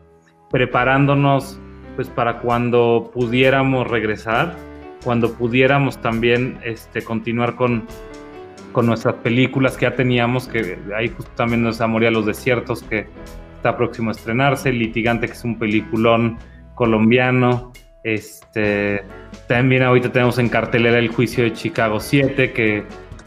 [0.51, 1.59] preparándonos
[1.97, 4.55] pues para cuando pudiéramos regresar,
[5.03, 7.87] cuando pudiéramos también este, continuar con,
[8.73, 13.07] con nuestras películas que ya teníamos, que ahí justo también nos Amoría los Desiertos, que
[13.57, 16.37] está próximo a estrenarse, Litigante, que es un peliculón
[16.75, 17.73] colombiano,
[18.03, 19.03] este,
[19.49, 22.85] también ahorita tenemos en cartelera el juicio de Chicago 7, que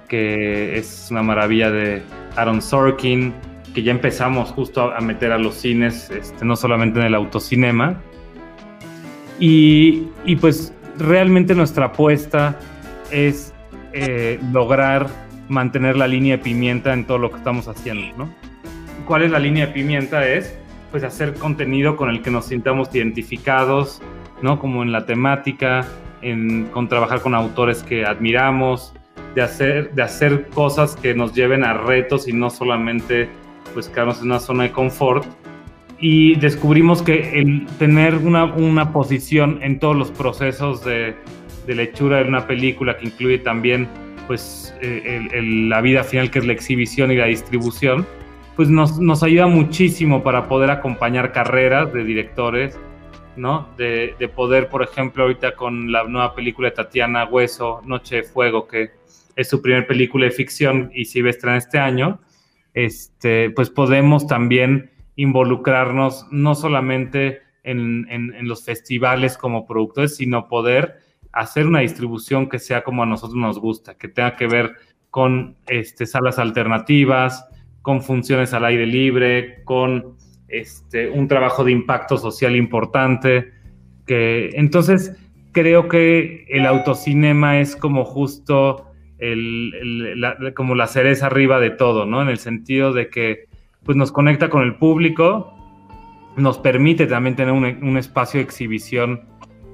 [0.07, 2.01] que es una maravilla de
[2.35, 3.33] Aaron Sorkin,
[3.73, 8.01] que ya empezamos justo a meter a los cines, este, no solamente en el autocinema.
[9.39, 12.57] Y, y pues realmente nuestra apuesta
[13.11, 13.53] es
[13.93, 15.07] eh, lograr
[15.47, 18.33] mantener la línea de pimienta en todo lo que estamos haciendo, ¿no?
[19.05, 20.27] ¿Cuál es la línea de pimienta?
[20.27, 20.57] Es
[20.91, 24.01] pues hacer contenido con el que nos sintamos identificados,
[24.41, 24.59] ¿no?
[24.59, 25.85] Como en la temática,
[26.21, 28.93] en, con trabajar con autores que admiramos,
[29.35, 33.29] de hacer, de hacer cosas que nos lleven a retos y no solamente
[33.73, 35.25] pues quedarnos en una zona de confort.
[35.99, 41.15] Y descubrimos que el tener una, una posición en todos los procesos de,
[41.67, 43.87] de lectura de una película que incluye también
[44.27, 48.05] pues eh, la vida final que es la exhibición y la distribución,
[48.57, 52.77] pues nos, nos ayuda muchísimo para poder acompañar carreras de directores,
[53.35, 53.69] ¿no?
[53.77, 58.23] De, de, poder, por ejemplo, ahorita con la nueva película de Tatiana Hueso, Noche de
[58.23, 58.89] Fuego, que
[59.35, 62.19] es su primera película de ficción y si a este año,
[62.73, 68.07] este, pues podemos también involucrarnos no solamente en,
[68.47, 71.01] los festivales como productores, sino poder
[71.31, 74.73] hacer una distribución que sea como a nosotros nos gusta, que tenga que ver
[75.11, 77.46] con este, salas alternativas,
[77.87, 80.17] con funciones al aire libre, con
[80.49, 83.53] este, un trabajo de impacto social importante.
[84.05, 85.15] Que, entonces,
[85.53, 88.87] creo que el autocinema es como justo
[89.19, 90.21] el,
[90.53, 92.21] como la cereza arriba de todo, ¿no?
[92.21, 93.45] En el sentido de que
[93.85, 95.53] pues nos conecta con el público,
[96.35, 99.21] nos permite también tener un, espacio de exhibición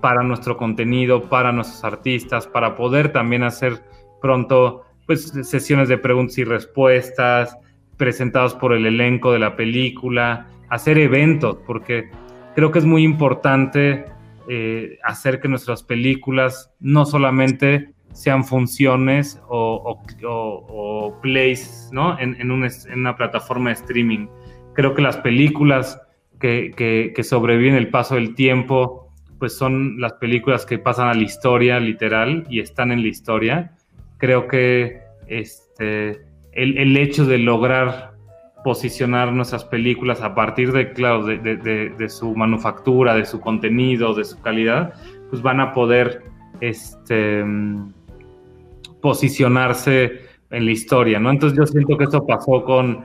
[0.01, 3.81] para nuestro contenido, para nuestros artistas, para poder también hacer
[4.21, 7.57] pronto pues sesiones de preguntas y respuestas
[8.03, 12.09] presentados por el elenco de la película, hacer eventos, porque
[12.53, 14.03] creo que es muy importante
[14.49, 20.01] eh, hacer que nuestras películas no solamente sean funciones o,
[21.21, 22.19] plays ¿no?
[22.19, 24.27] en, una plataforma de streaming.
[24.73, 25.97] Creo que las películas
[26.41, 31.79] que, sobreviven el paso del tiempo, pues son las películas que pasan a la historia
[31.79, 33.77] literal y están en la historia.
[34.17, 38.13] Creo que este, el, hecho de lograr
[38.63, 44.93] posicionar nuestras películas a partir de, su manufactura, de su contenido, de su calidad,
[45.29, 46.23] pues van a poder
[46.61, 47.43] este,
[49.01, 51.31] posicionarse en la historia, ¿no?
[51.31, 53.03] Entonces yo siento que esto pasó con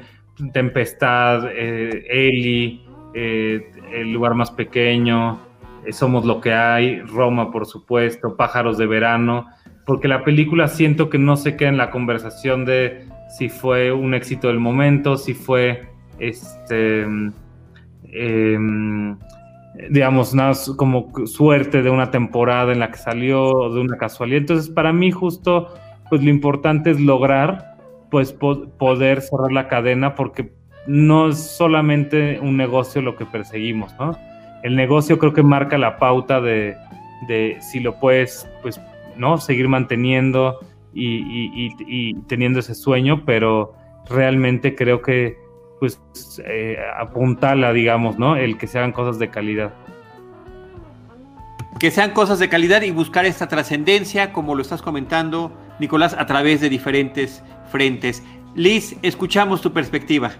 [0.52, 2.84] Tempestad, eh, Eli,
[3.14, 5.40] eh, El lugar más pequeño,
[5.84, 9.46] eh, Somos lo que hay, Roma, por supuesto, Pájaros de verano,
[9.86, 14.14] porque la película siento que no se queda en la conversación de si fue un
[14.14, 17.02] éxito del momento, si fue este
[18.12, 19.16] em,
[19.90, 24.40] digamos, nada como suerte de una temporada en la que salió o de una casualidad.
[24.40, 25.68] Entonces, para mí justo
[26.08, 27.76] pues lo importante es lograr
[28.10, 30.52] pues poder cerrar la cadena porque
[30.86, 34.16] no es solamente un negocio lo que perseguimos, ¿no?
[34.62, 36.76] El negocio creo que marca la pauta de,
[37.60, 38.80] si lo puedes, pues,
[39.16, 39.36] ¿no?
[39.36, 40.58] Seguir manteniendo
[40.94, 43.74] y, teniendo ese sueño, pero
[44.08, 45.36] realmente creo que,
[45.80, 46.00] pues,
[46.44, 48.36] eh, apuntala, digamos, ¿no?
[48.36, 49.72] El que se hagan cosas de calidad
[51.78, 56.26] que sean cosas de calidad y buscar esta trascendencia, como lo estás comentando, Nicolás, a
[56.26, 58.22] través de diferentes frentes.
[58.54, 60.32] Liz, escuchamos tu perspectiva.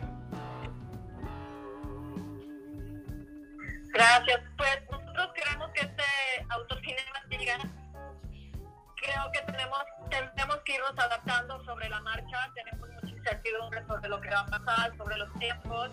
[10.68, 12.52] Que irnos adaptando sobre la marcha.
[12.54, 15.90] Tenemos mucha incertidumbre sobre lo que va a pasar, sobre los tiempos.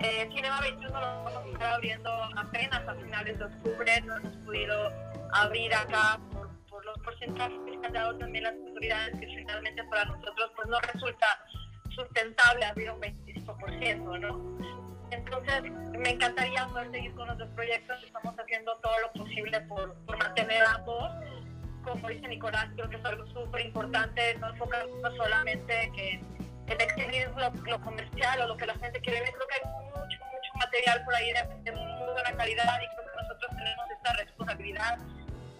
[0.00, 4.36] Eh, Cinema 21 lo vamos a estar abriendo apenas a finales de octubre, no hemos
[4.38, 4.92] podido
[5.32, 10.04] abrir acá por, por los porcentajes que han dado también las autoridades, que finalmente para
[10.06, 11.26] nosotros pues no resulta
[11.94, 14.90] sustentable abrir un 25%, ¿no?
[15.12, 18.02] Entonces, me encantaría poder seguir con nuestros proyectos.
[18.02, 21.12] Estamos haciendo todo lo posible por, por mantener ambos.
[21.84, 26.20] Como dice Nicolás, creo que es algo súper importante, no enfocarnos solamente en,
[26.66, 29.32] en exhibir lo, comercial o lo que la gente quiere ver.
[29.32, 33.10] Creo que hay mucho, mucho material por ahí de, de muy buena calidad y creo
[33.10, 34.98] que nosotros tenemos esta responsabilidad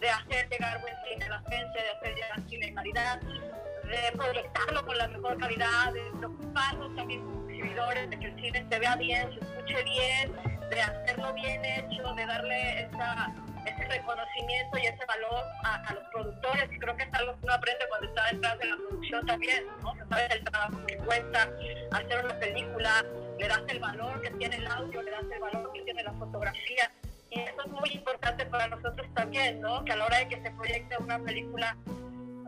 [0.00, 4.12] de hacer llegar buen cine a la gente, de hacer llegar cine de calidad, de
[4.16, 8.78] proyectarlo con la mejor calidad, de preocuparnos también como exhibidores, de que el cine se
[8.78, 13.32] vea bien, se escuche bien, de hacerlo bien hecho, de darle esa,
[13.66, 17.44] ese reconocimiento y ese valor a, a, los productores, que creo que es algo que
[17.44, 19.94] uno aprende cuando está detrás de la producción también, ¿no?
[19.94, 21.50] Se sabe el trabajo que cuesta
[21.92, 23.04] hacer una película,
[23.38, 26.12] le das el valor que tiene el audio, le das el valor que tiene la
[26.12, 26.90] fotografía,
[27.30, 29.84] y eso es muy importante para nosotros también, ¿no?
[29.84, 31.76] Que a la hora de que se proyecte una película,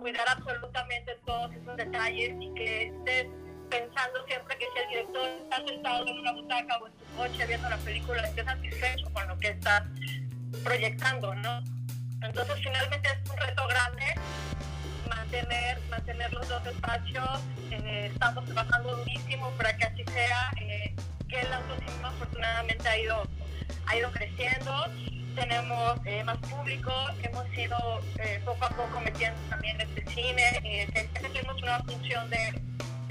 [0.01, 3.27] cuidar absolutamente todos esos detalles y que estés
[3.73, 7.47] pensando siempre que si el director está sentado en una butaca o en su coche
[7.47, 9.87] viendo la película, esté satisfecho con lo que está
[10.63, 11.63] proyectando, ¿no?
[12.21, 14.15] Entonces finalmente es un reto grande
[15.09, 20.95] mantener, mantener los dos espacios, eh, estamos trabajando durísimo para que así sea, eh,
[21.29, 23.23] que el autocinema afortunadamente ha ido,
[23.87, 24.85] ha ido creciendo,
[25.35, 26.93] tenemos eh, más público,
[27.23, 32.63] hemos ido eh, poco a poco metiendo también este cine, tenemos una función de,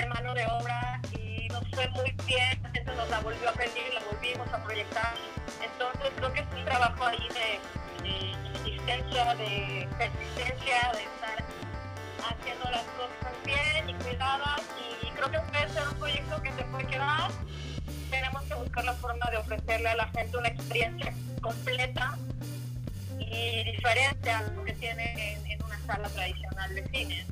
[0.08, 3.94] mano de obra y nos fue muy bien, la gente nos la volvió a pedir,
[3.94, 5.14] la volvimos a proyectar,
[5.64, 8.18] entonces creo que es un trabajo ahí de, de
[8.60, 11.44] insistencia, de persistencia, de estar
[12.30, 14.62] haciendo las cosas bien y cuidadas
[15.04, 17.32] y creo que puede ser un proyecto que se puede quedar,
[18.10, 22.18] tenemos que buscar la forma de ofrecerle a la gente una experiencia completa
[23.20, 27.26] y diferente a lo que tiene en, en una sala tradicional de cine.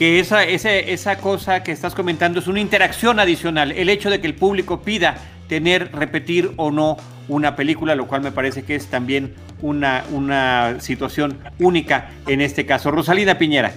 [0.00, 4.18] Que esa, esa, esa cosa que estás comentando es una interacción adicional, el hecho de
[4.18, 6.96] que el público pida tener, repetir o no
[7.28, 12.64] una película, lo cual me parece que es también una, una situación única en este
[12.64, 12.90] caso.
[12.90, 13.74] Rosalina Piñera.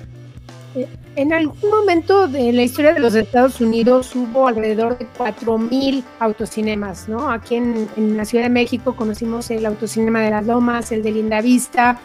[1.18, 7.10] En algún momento de la historia de los Estados Unidos hubo alrededor de 4.000 autocinemas,
[7.10, 7.30] ¿no?
[7.30, 11.12] Aquí en, en, la Ciudad de México conocimos el autocinema de las Lomas, el de
[11.12, 12.00] Linda Vista,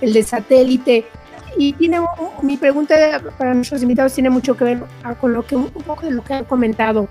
[0.00, 1.06] el de Satélite.
[1.56, 2.00] Y tiene
[2.42, 2.94] mi pregunta
[3.38, 4.82] para nuestros invitados tiene mucho que ver
[5.20, 7.08] con lo que un poco de lo que han comentado.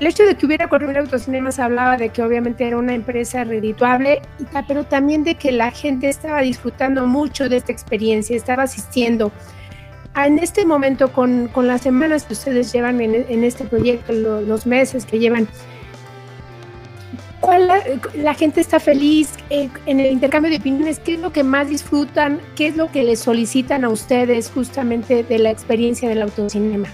[0.00, 4.20] El hecho de que hubiera 4.000 autocinemas hablaba de que obviamente era una empresa redituable,
[4.66, 9.30] pero también de que la gente estaba disfrutando mucho de esta experiencia, estaba asistiendo
[10.16, 14.40] en este momento, con, con, las semanas que ustedes llevan en, en este proyecto, lo,
[14.42, 15.48] los meses que llevan,
[17.42, 17.82] ¿cuál la,
[18.14, 20.98] la gente está feliz eh, en el intercambio de opiniones?
[20.98, 22.40] ¿Qué es lo que más disfrutan?
[22.56, 26.88] ¿Qué es lo que les solicitan a ustedes justamente de la experiencia del autocinema?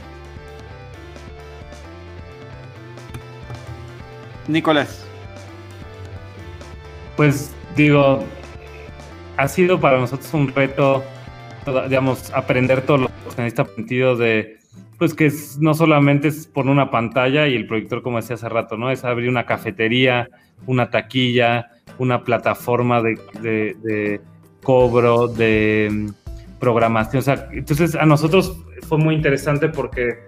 [4.49, 5.05] Nicolás.
[7.17, 8.25] Pues digo,
[9.37, 11.05] ha sido para nosotros un reto
[11.89, 14.58] digamos, aprender todo lo que necesita sentido de,
[14.99, 18.49] pues que es, no solamente es por una pantalla y el proyector, como decía hace
[18.49, 18.91] rato, ¿no?
[18.91, 20.29] Es abrir una cafetería,
[20.67, 24.21] una taquilla, una plataforma de,
[24.63, 27.21] cobro, de mm, programación.
[27.21, 30.19] O sea, entonces a nosotros fue muy interesante porque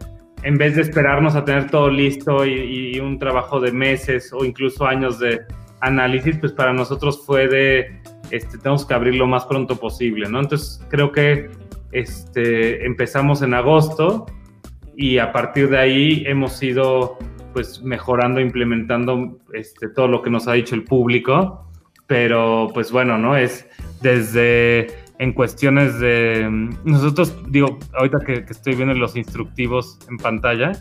[0.43, 4.45] en vez de esperarnos a tener todo listo y, y un trabajo de meses o
[4.45, 5.41] incluso años de
[5.81, 8.01] análisis, pues para nosotros fue de
[8.31, 10.41] este, tenemos que abrir lo más pronto posible, ¿no?
[10.41, 11.51] Entonces creo que
[11.93, 14.27] este, empezamos en agosto
[15.01, 17.17] y a partir de ahí hemos ido
[17.55, 21.67] pues mejorando, implementando este, todo lo que nos ha dicho el público,
[22.07, 23.35] pero pues bueno, ¿no?
[23.35, 23.67] Es
[24.03, 24.89] desde
[25.19, 26.47] en cuestiones de
[26.85, 30.73] nosotros, digo, ahorita que, que estoy viendo los instructivos en pantalla,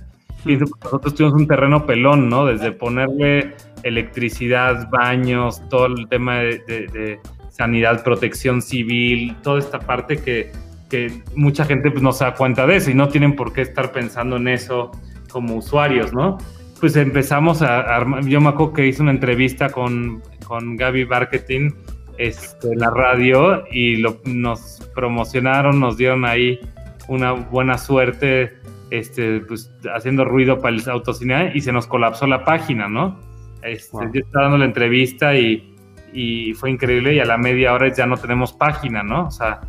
[0.44, 2.46] que nosotros tuvimos un terreno pelón, ¿no?
[2.46, 7.20] Desde ponerle electricidad, baños, todo el tema de, de, de
[7.52, 10.52] sanidad, protección civil, toda esta parte que,
[10.90, 13.62] que mucha gente pues, no se da cuenta de eso y no tienen por qué
[13.62, 14.92] estar pensando en eso
[15.32, 16.38] como usuarios, ¿no?
[16.80, 21.72] Pues empezamos a armar, yo me acuerdo que hice una entrevista con, con Gaby Marketing
[22.18, 26.60] este, en la radio y lo, nos promocionaron, nos dieron ahí
[27.08, 28.58] una buena suerte
[28.92, 33.20] este, pues, haciendo ruido para el autocine y se nos colapsó la página, ¿no?
[33.62, 34.12] Este, wow.
[34.14, 35.70] Yo estaba dando la entrevista y
[36.14, 39.28] y fue increíble y a la media hora ya no tenemos página, ¿no?
[39.28, 39.62] O sea,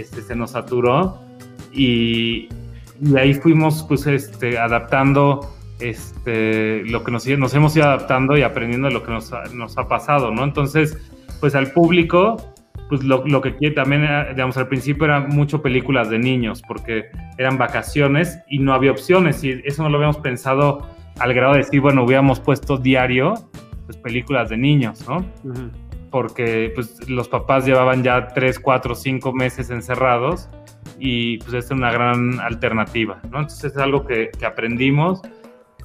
[0.00, 1.18] este, se nos saturó
[1.72, 2.48] y,
[3.00, 8.42] y ahí fuimos pues este, adaptando este, lo que nos, nos hemos ido adaptando y
[8.42, 10.44] aprendiendo de lo que nos ha, nos ha pasado, ¿no?
[10.44, 10.96] Entonces,
[11.40, 12.36] pues al público,
[12.88, 17.06] pues lo, lo, que quiere también, digamos, al principio eran mucho películas de niños, porque
[17.36, 20.86] eran vacaciones y no había opciones, y eso no lo habíamos pensado
[21.18, 23.34] al grado de decir, bueno, hubiéramos puesto diario,
[23.86, 25.18] pues películas de niños, ¿no?
[25.18, 25.85] Uh -huh.
[26.16, 30.48] Porque pues los papás llevaban ya tres, cuatro, cinco meses encerrados
[30.98, 33.40] y pues es una gran alternativa, ¿no?
[33.40, 35.20] Entonces es algo que, que aprendimos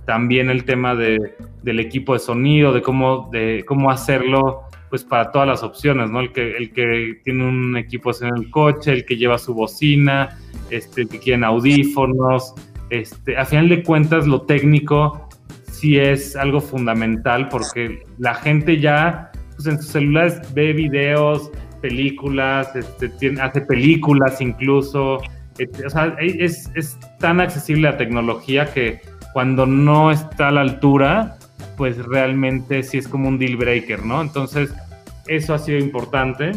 [0.05, 5.33] también el tema de, del equipo de sonido, de cómo, de cómo hacerlo pues para
[5.33, 6.21] todas las opciones, ¿no?
[6.21, 10.37] El que, el que tiene un equipo en el coche, el que lleva su bocina,
[10.69, 12.55] este, el que quieren audífonos,
[12.89, 15.27] este, a final de cuentas lo técnico
[15.65, 19.30] sí es algo fundamental porque la gente ya
[19.61, 21.51] pues en sus celulares ve videos,
[21.81, 25.19] películas, este, tiene, hace películas incluso,
[25.57, 29.01] este, o sea, es, es tan accesible la tecnología que
[29.33, 31.37] cuando no está a la altura,
[31.77, 34.21] pues realmente sí es como un deal breaker, ¿no?
[34.21, 34.73] Entonces,
[35.27, 36.51] eso ha sido importante.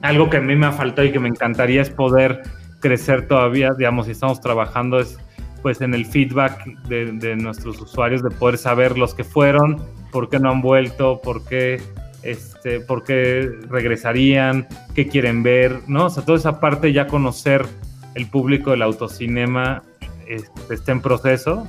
[0.00, 2.42] Algo que a mí me ha faltado y que me encantaría es poder
[2.80, 5.18] crecer todavía, digamos, si estamos trabajando es
[5.62, 10.28] pues en el feedback de, de nuestros usuarios, de poder saber los que fueron, por
[10.28, 11.80] qué no han vuelto, por qué,
[12.24, 16.06] este, por qué regresarían, qué quieren ver, ¿no?
[16.06, 17.66] O sea, toda esa parte ya conocer
[18.14, 19.82] el público del autocinema
[20.26, 21.66] este, está en proceso,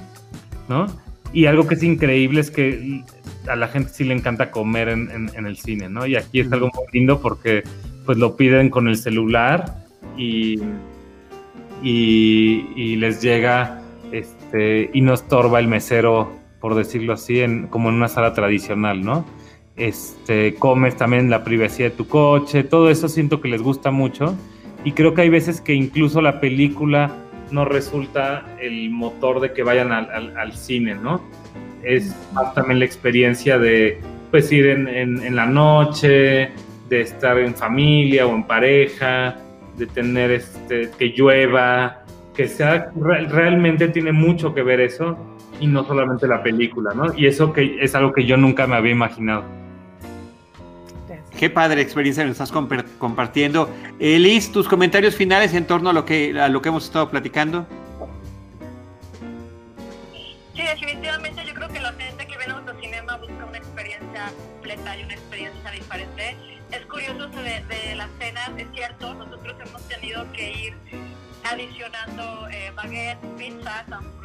[0.70, 0.88] ¿no?
[1.34, 3.04] Y algo que es increíble es que
[3.48, 6.06] a la gente sí le encanta comer en, en, en, el cine, ¿no?
[6.06, 7.64] Y aquí es algo muy lindo porque
[8.06, 9.76] pues lo piden con el celular
[10.18, 10.60] y,
[11.84, 13.82] y, y les llega
[14.12, 16.32] este, y no estorba el mesero,
[16.62, 19.26] por decirlo así, en, como en una sala tradicional, ¿no?
[19.78, 24.34] Este, comes también la privacidad de tu coche, todo eso siento que les gusta mucho
[24.86, 27.12] y creo que hay veces que incluso la película
[27.52, 31.22] no resulta el motor de que vayan al, al, al cine, ¿no?
[31.84, 34.00] Es más también la experiencia de
[34.32, 36.52] pues ir en, en, en, la noche,
[36.90, 39.36] de estar en familia o en pareja,
[39.78, 42.04] de tener este, que llueva,
[42.36, 45.18] que sea, realmente tiene mucho que ver eso
[45.60, 47.14] y no solamente la película, ¿no?
[47.16, 49.65] Y eso que es algo que yo nunca me había imaginado.
[51.38, 53.70] Qué padre experiencia nos estás compartiendo.
[54.00, 57.68] Elis, tus comentarios finales en torno a lo que, a lo que hemos estado platicando.
[60.56, 65.04] Sí, definitivamente yo creo que la gente que ve autocinema busca una experiencia completa y
[65.04, 66.38] una experiencia diferente.
[66.72, 70.74] Es curioso de, de las cenas, es cierto, nosotros hemos tenido que ir
[71.44, 74.25] adicionando eh, baguettes, pizzas, hamburguesas,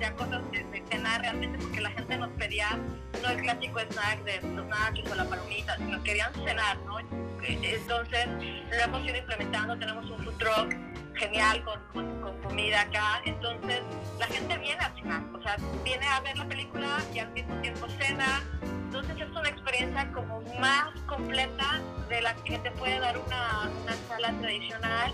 [0.00, 2.78] ya cosas de, de, cenar realmente porque la gente nos pedía
[3.22, 6.98] no el clásico snack de los nachos o la palomita, sino querían cenar, ¿no?
[7.42, 8.26] Entonces
[8.70, 10.74] lo hemos ido implementando, tenemos un food truck
[11.14, 13.80] genial con, con, con, comida acá, entonces
[14.18, 17.54] la gente viene a cenar, o sea, viene a ver la película y al mismo
[17.60, 23.18] tiempo cena, entonces es una experiencia como más completa de la que te puede dar
[23.18, 25.12] una, una sala tradicional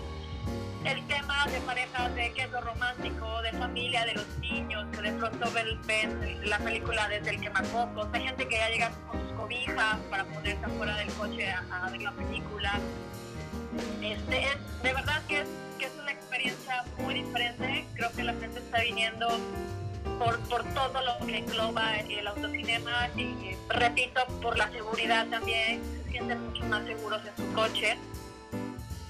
[0.85, 5.01] el tema de parejas, de que es lo romántico, de familia, de los niños, que
[5.01, 9.19] de pronto ven, ven la película desde el quemacocos, hay gente que ya llega con
[9.21, 12.79] sus cobijas para ponerse afuera del coche a, a ver la película.
[14.01, 15.47] Este, es, de verdad que es,
[15.79, 19.27] que es una experiencia muy diferente, creo que la gente está viniendo
[20.19, 26.11] por, por todo lo que engloba el autocinema y, repito, por la seguridad también, se
[26.11, 27.97] sienten mucho más seguros en su coche.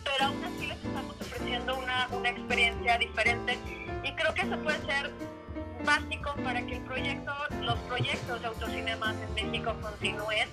[0.03, 1.14] Pero aún así les estamos
[1.45, 3.57] ofreciendo una, una experiencia diferente.
[4.03, 5.11] Y creo que eso puede ser
[5.85, 7.31] básico para que el proyecto,
[7.61, 10.49] los proyectos de autocinemas en México continúen.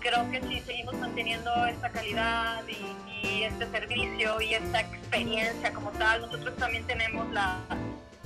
[0.00, 5.90] Creo que si seguimos manteniendo esta calidad y, y, este servicio y esta experiencia como
[5.92, 7.58] tal, nosotros también tenemos la,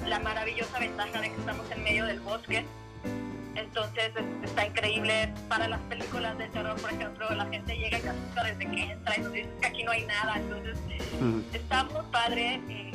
[0.06, 2.66] la maravillosa ventaja de que estamos en medio del bosque
[3.54, 8.08] entonces está increíble para las películas de terror, por ejemplo, la gente llega y se
[8.10, 10.36] asusta desde que entra y nos dice que aquí no hay nada.
[10.36, 10.78] Entonces
[11.52, 12.60] está muy padre.
[12.68, 12.92] Eh,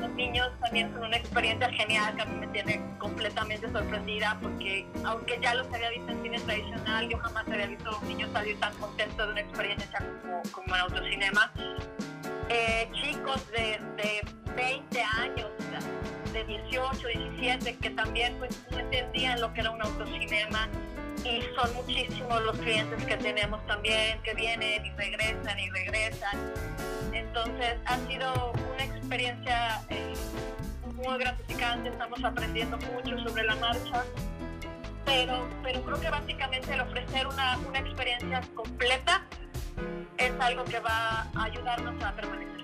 [0.00, 4.86] los niños también son una experiencia genial que a mí me tiene completamente sorprendida porque
[5.04, 8.30] aunque ya los había visto en cine tradicional, yo jamás había visto a los niños
[8.32, 11.52] salir tan contentos de una experiencia como, como en autocinema.
[12.48, 14.20] Eh, chicos de, de
[14.54, 15.50] 20 años,
[16.34, 17.08] de 18,
[17.38, 20.68] 17, que también pues no entendían lo que era un autocinema
[21.24, 26.52] y son muchísimos los clientes que tenemos también que vienen y regresan y regresan.
[27.12, 30.12] Entonces ha sido una experiencia eh,
[30.96, 34.04] muy gratificante, estamos aprendiendo mucho sobre la marcha,
[35.04, 39.24] pero, pero creo que básicamente el ofrecer una, una experiencia completa
[40.18, 42.63] es algo que va a ayudarnos a permanecer.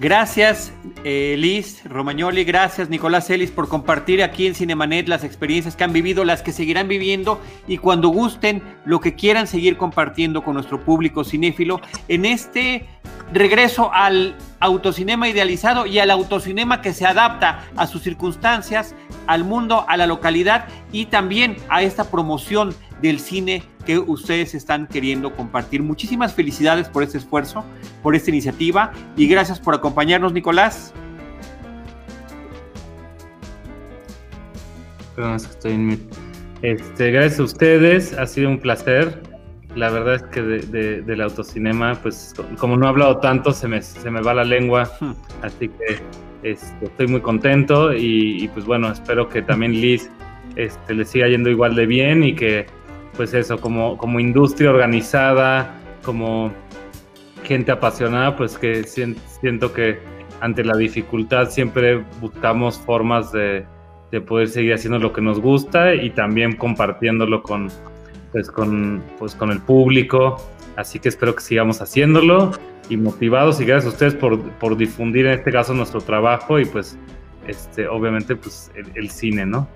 [0.00, 0.72] Gracias,
[1.04, 5.92] eh, Liz Romagnoli, gracias, Nicolás Ellis, por compartir aquí en Cinemanet las experiencias que han
[5.92, 10.84] vivido, las que seguirán viviendo y cuando gusten, lo que quieran seguir compartiendo con nuestro
[10.84, 12.88] público cinéfilo en este
[13.32, 18.94] regreso al autocinema idealizado y al autocinema que se adapta a sus circunstancias,
[19.26, 24.86] al mundo, a la localidad y también a esta promoción del cine que ustedes están
[24.86, 25.82] queriendo compartir.
[25.82, 27.64] Muchísimas felicidades por este esfuerzo,
[28.02, 30.94] por esta iniciativa y gracias por acompañarnos, Nicolás.
[36.62, 39.33] Este, gracias a ustedes, ha sido un placer.
[39.74, 44.10] La verdad es que del autocinema, pues como no he hablado tanto, se me, se
[44.10, 45.12] me va la lengua, hmm.
[45.42, 46.00] así que
[46.44, 50.10] este, estoy muy contento y, pues bueno, espero que también Liz
[50.56, 52.66] este, le siga yendo igual de bien y que
[53.16, 56.52] pues eso, como, como industria organizada, como
[57.44, 59.98] gente apasionada, pues que siento que
[60.40, 63.66] ante la dificultad siempre buscamos formas de,
[64.28, 67.68] poder seguir haciendo lo que nos gusta y también compartiéndolo con,
[68.34, 70.44] pues con, pues con el público.
[70.74, 72.50] Así que espero que sigamos haciéndolo
[72.88, 76.98] y motivados y gracias a ustedes por, difundir en este caso nuestro trabajo y pues
[77.46, 79.68] este, obviamente pues el cine, ¿no?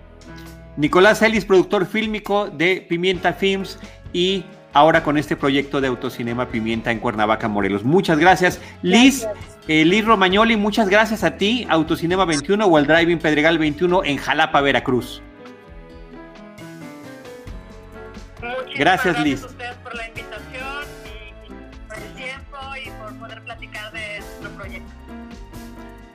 [0.77, 3.79] Nicolás Ellis, productor fílmico de Pimienta Films
[4.13, 7.85] y ahora con este proyecto de autocinema Pimienta en Cuernavaca, Morelos.
[7.85, 8.61] Muchas gracias.
[8.83, 9.25] Liz,
[9.69, 14.17] eh, Liz Romagnoli, muchas gracias a ti, Autocinema 21 o el Driving Pedregal 21 en
[14.17, 15.23] Jalapa, Veracruz.
[18.79, 19.43] Gracias, Liz.
[19.43, 24.51] A ustedes por la invitación y por el tiempo y por poder platicar de nuestro
[24.51, 24.99] proyecto.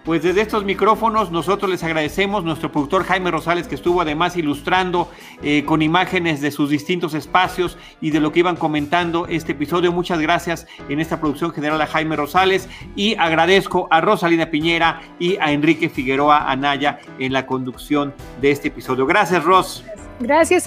[0.03, 5.09] Pues desde estos micrófonos nosotros les agradecemos, nuestro productor Jaime Rosales que estuvo además ilustrando
[5.41, 9.93] eh, con imágenes de sus distintos espacios y de lo que iban comentando este episodio.
[9.93, 15.37] Muchas gracias en esta producción general a Jaime Rosales y agradezco a Rosalina Piñera y
[15.37, 19.05] a Enrique Figueroa Anaya en la conducción de este episodio.
[19.05, 19.83] Gracias Ros.
[19.85, 20.02] Gracias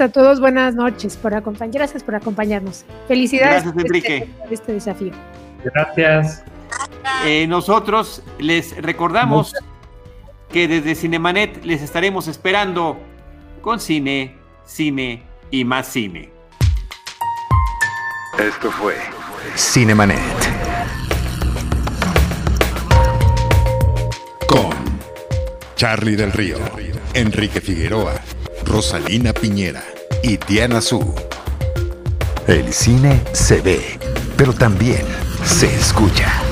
[0.00, 2.84] a todos, buenas noches por acompañar, gracias por acompañarnos.
[3.08, 4.28] Felicidades gracias, Enrique.
[4.38, 5.12] por este desafío.
[5.64, 6.44] Gracias.
[7.24, 9.52] Eh, nosotros les recordamos
[10.50, 12.98] que desde Cinemanet les estaremos esperando
[13.62, 16.30] con cine, cine y más cine.
[18.38, 18.96] Esto fue
[19.56, 20.18] Cinemanet.
[24.48, 24.70] Con
[25.76, 26.58] Charlie del Río,
[27.14, 28.14] Enrique Figueroa,
[28.66, 29.82] Rosalina Piñera
[30.22, 31.14] y Diana Su.
[32.46, 33.98] El cine se ve,
[34.36, 35.04] pero también
[35.44, 36.45] se escucha.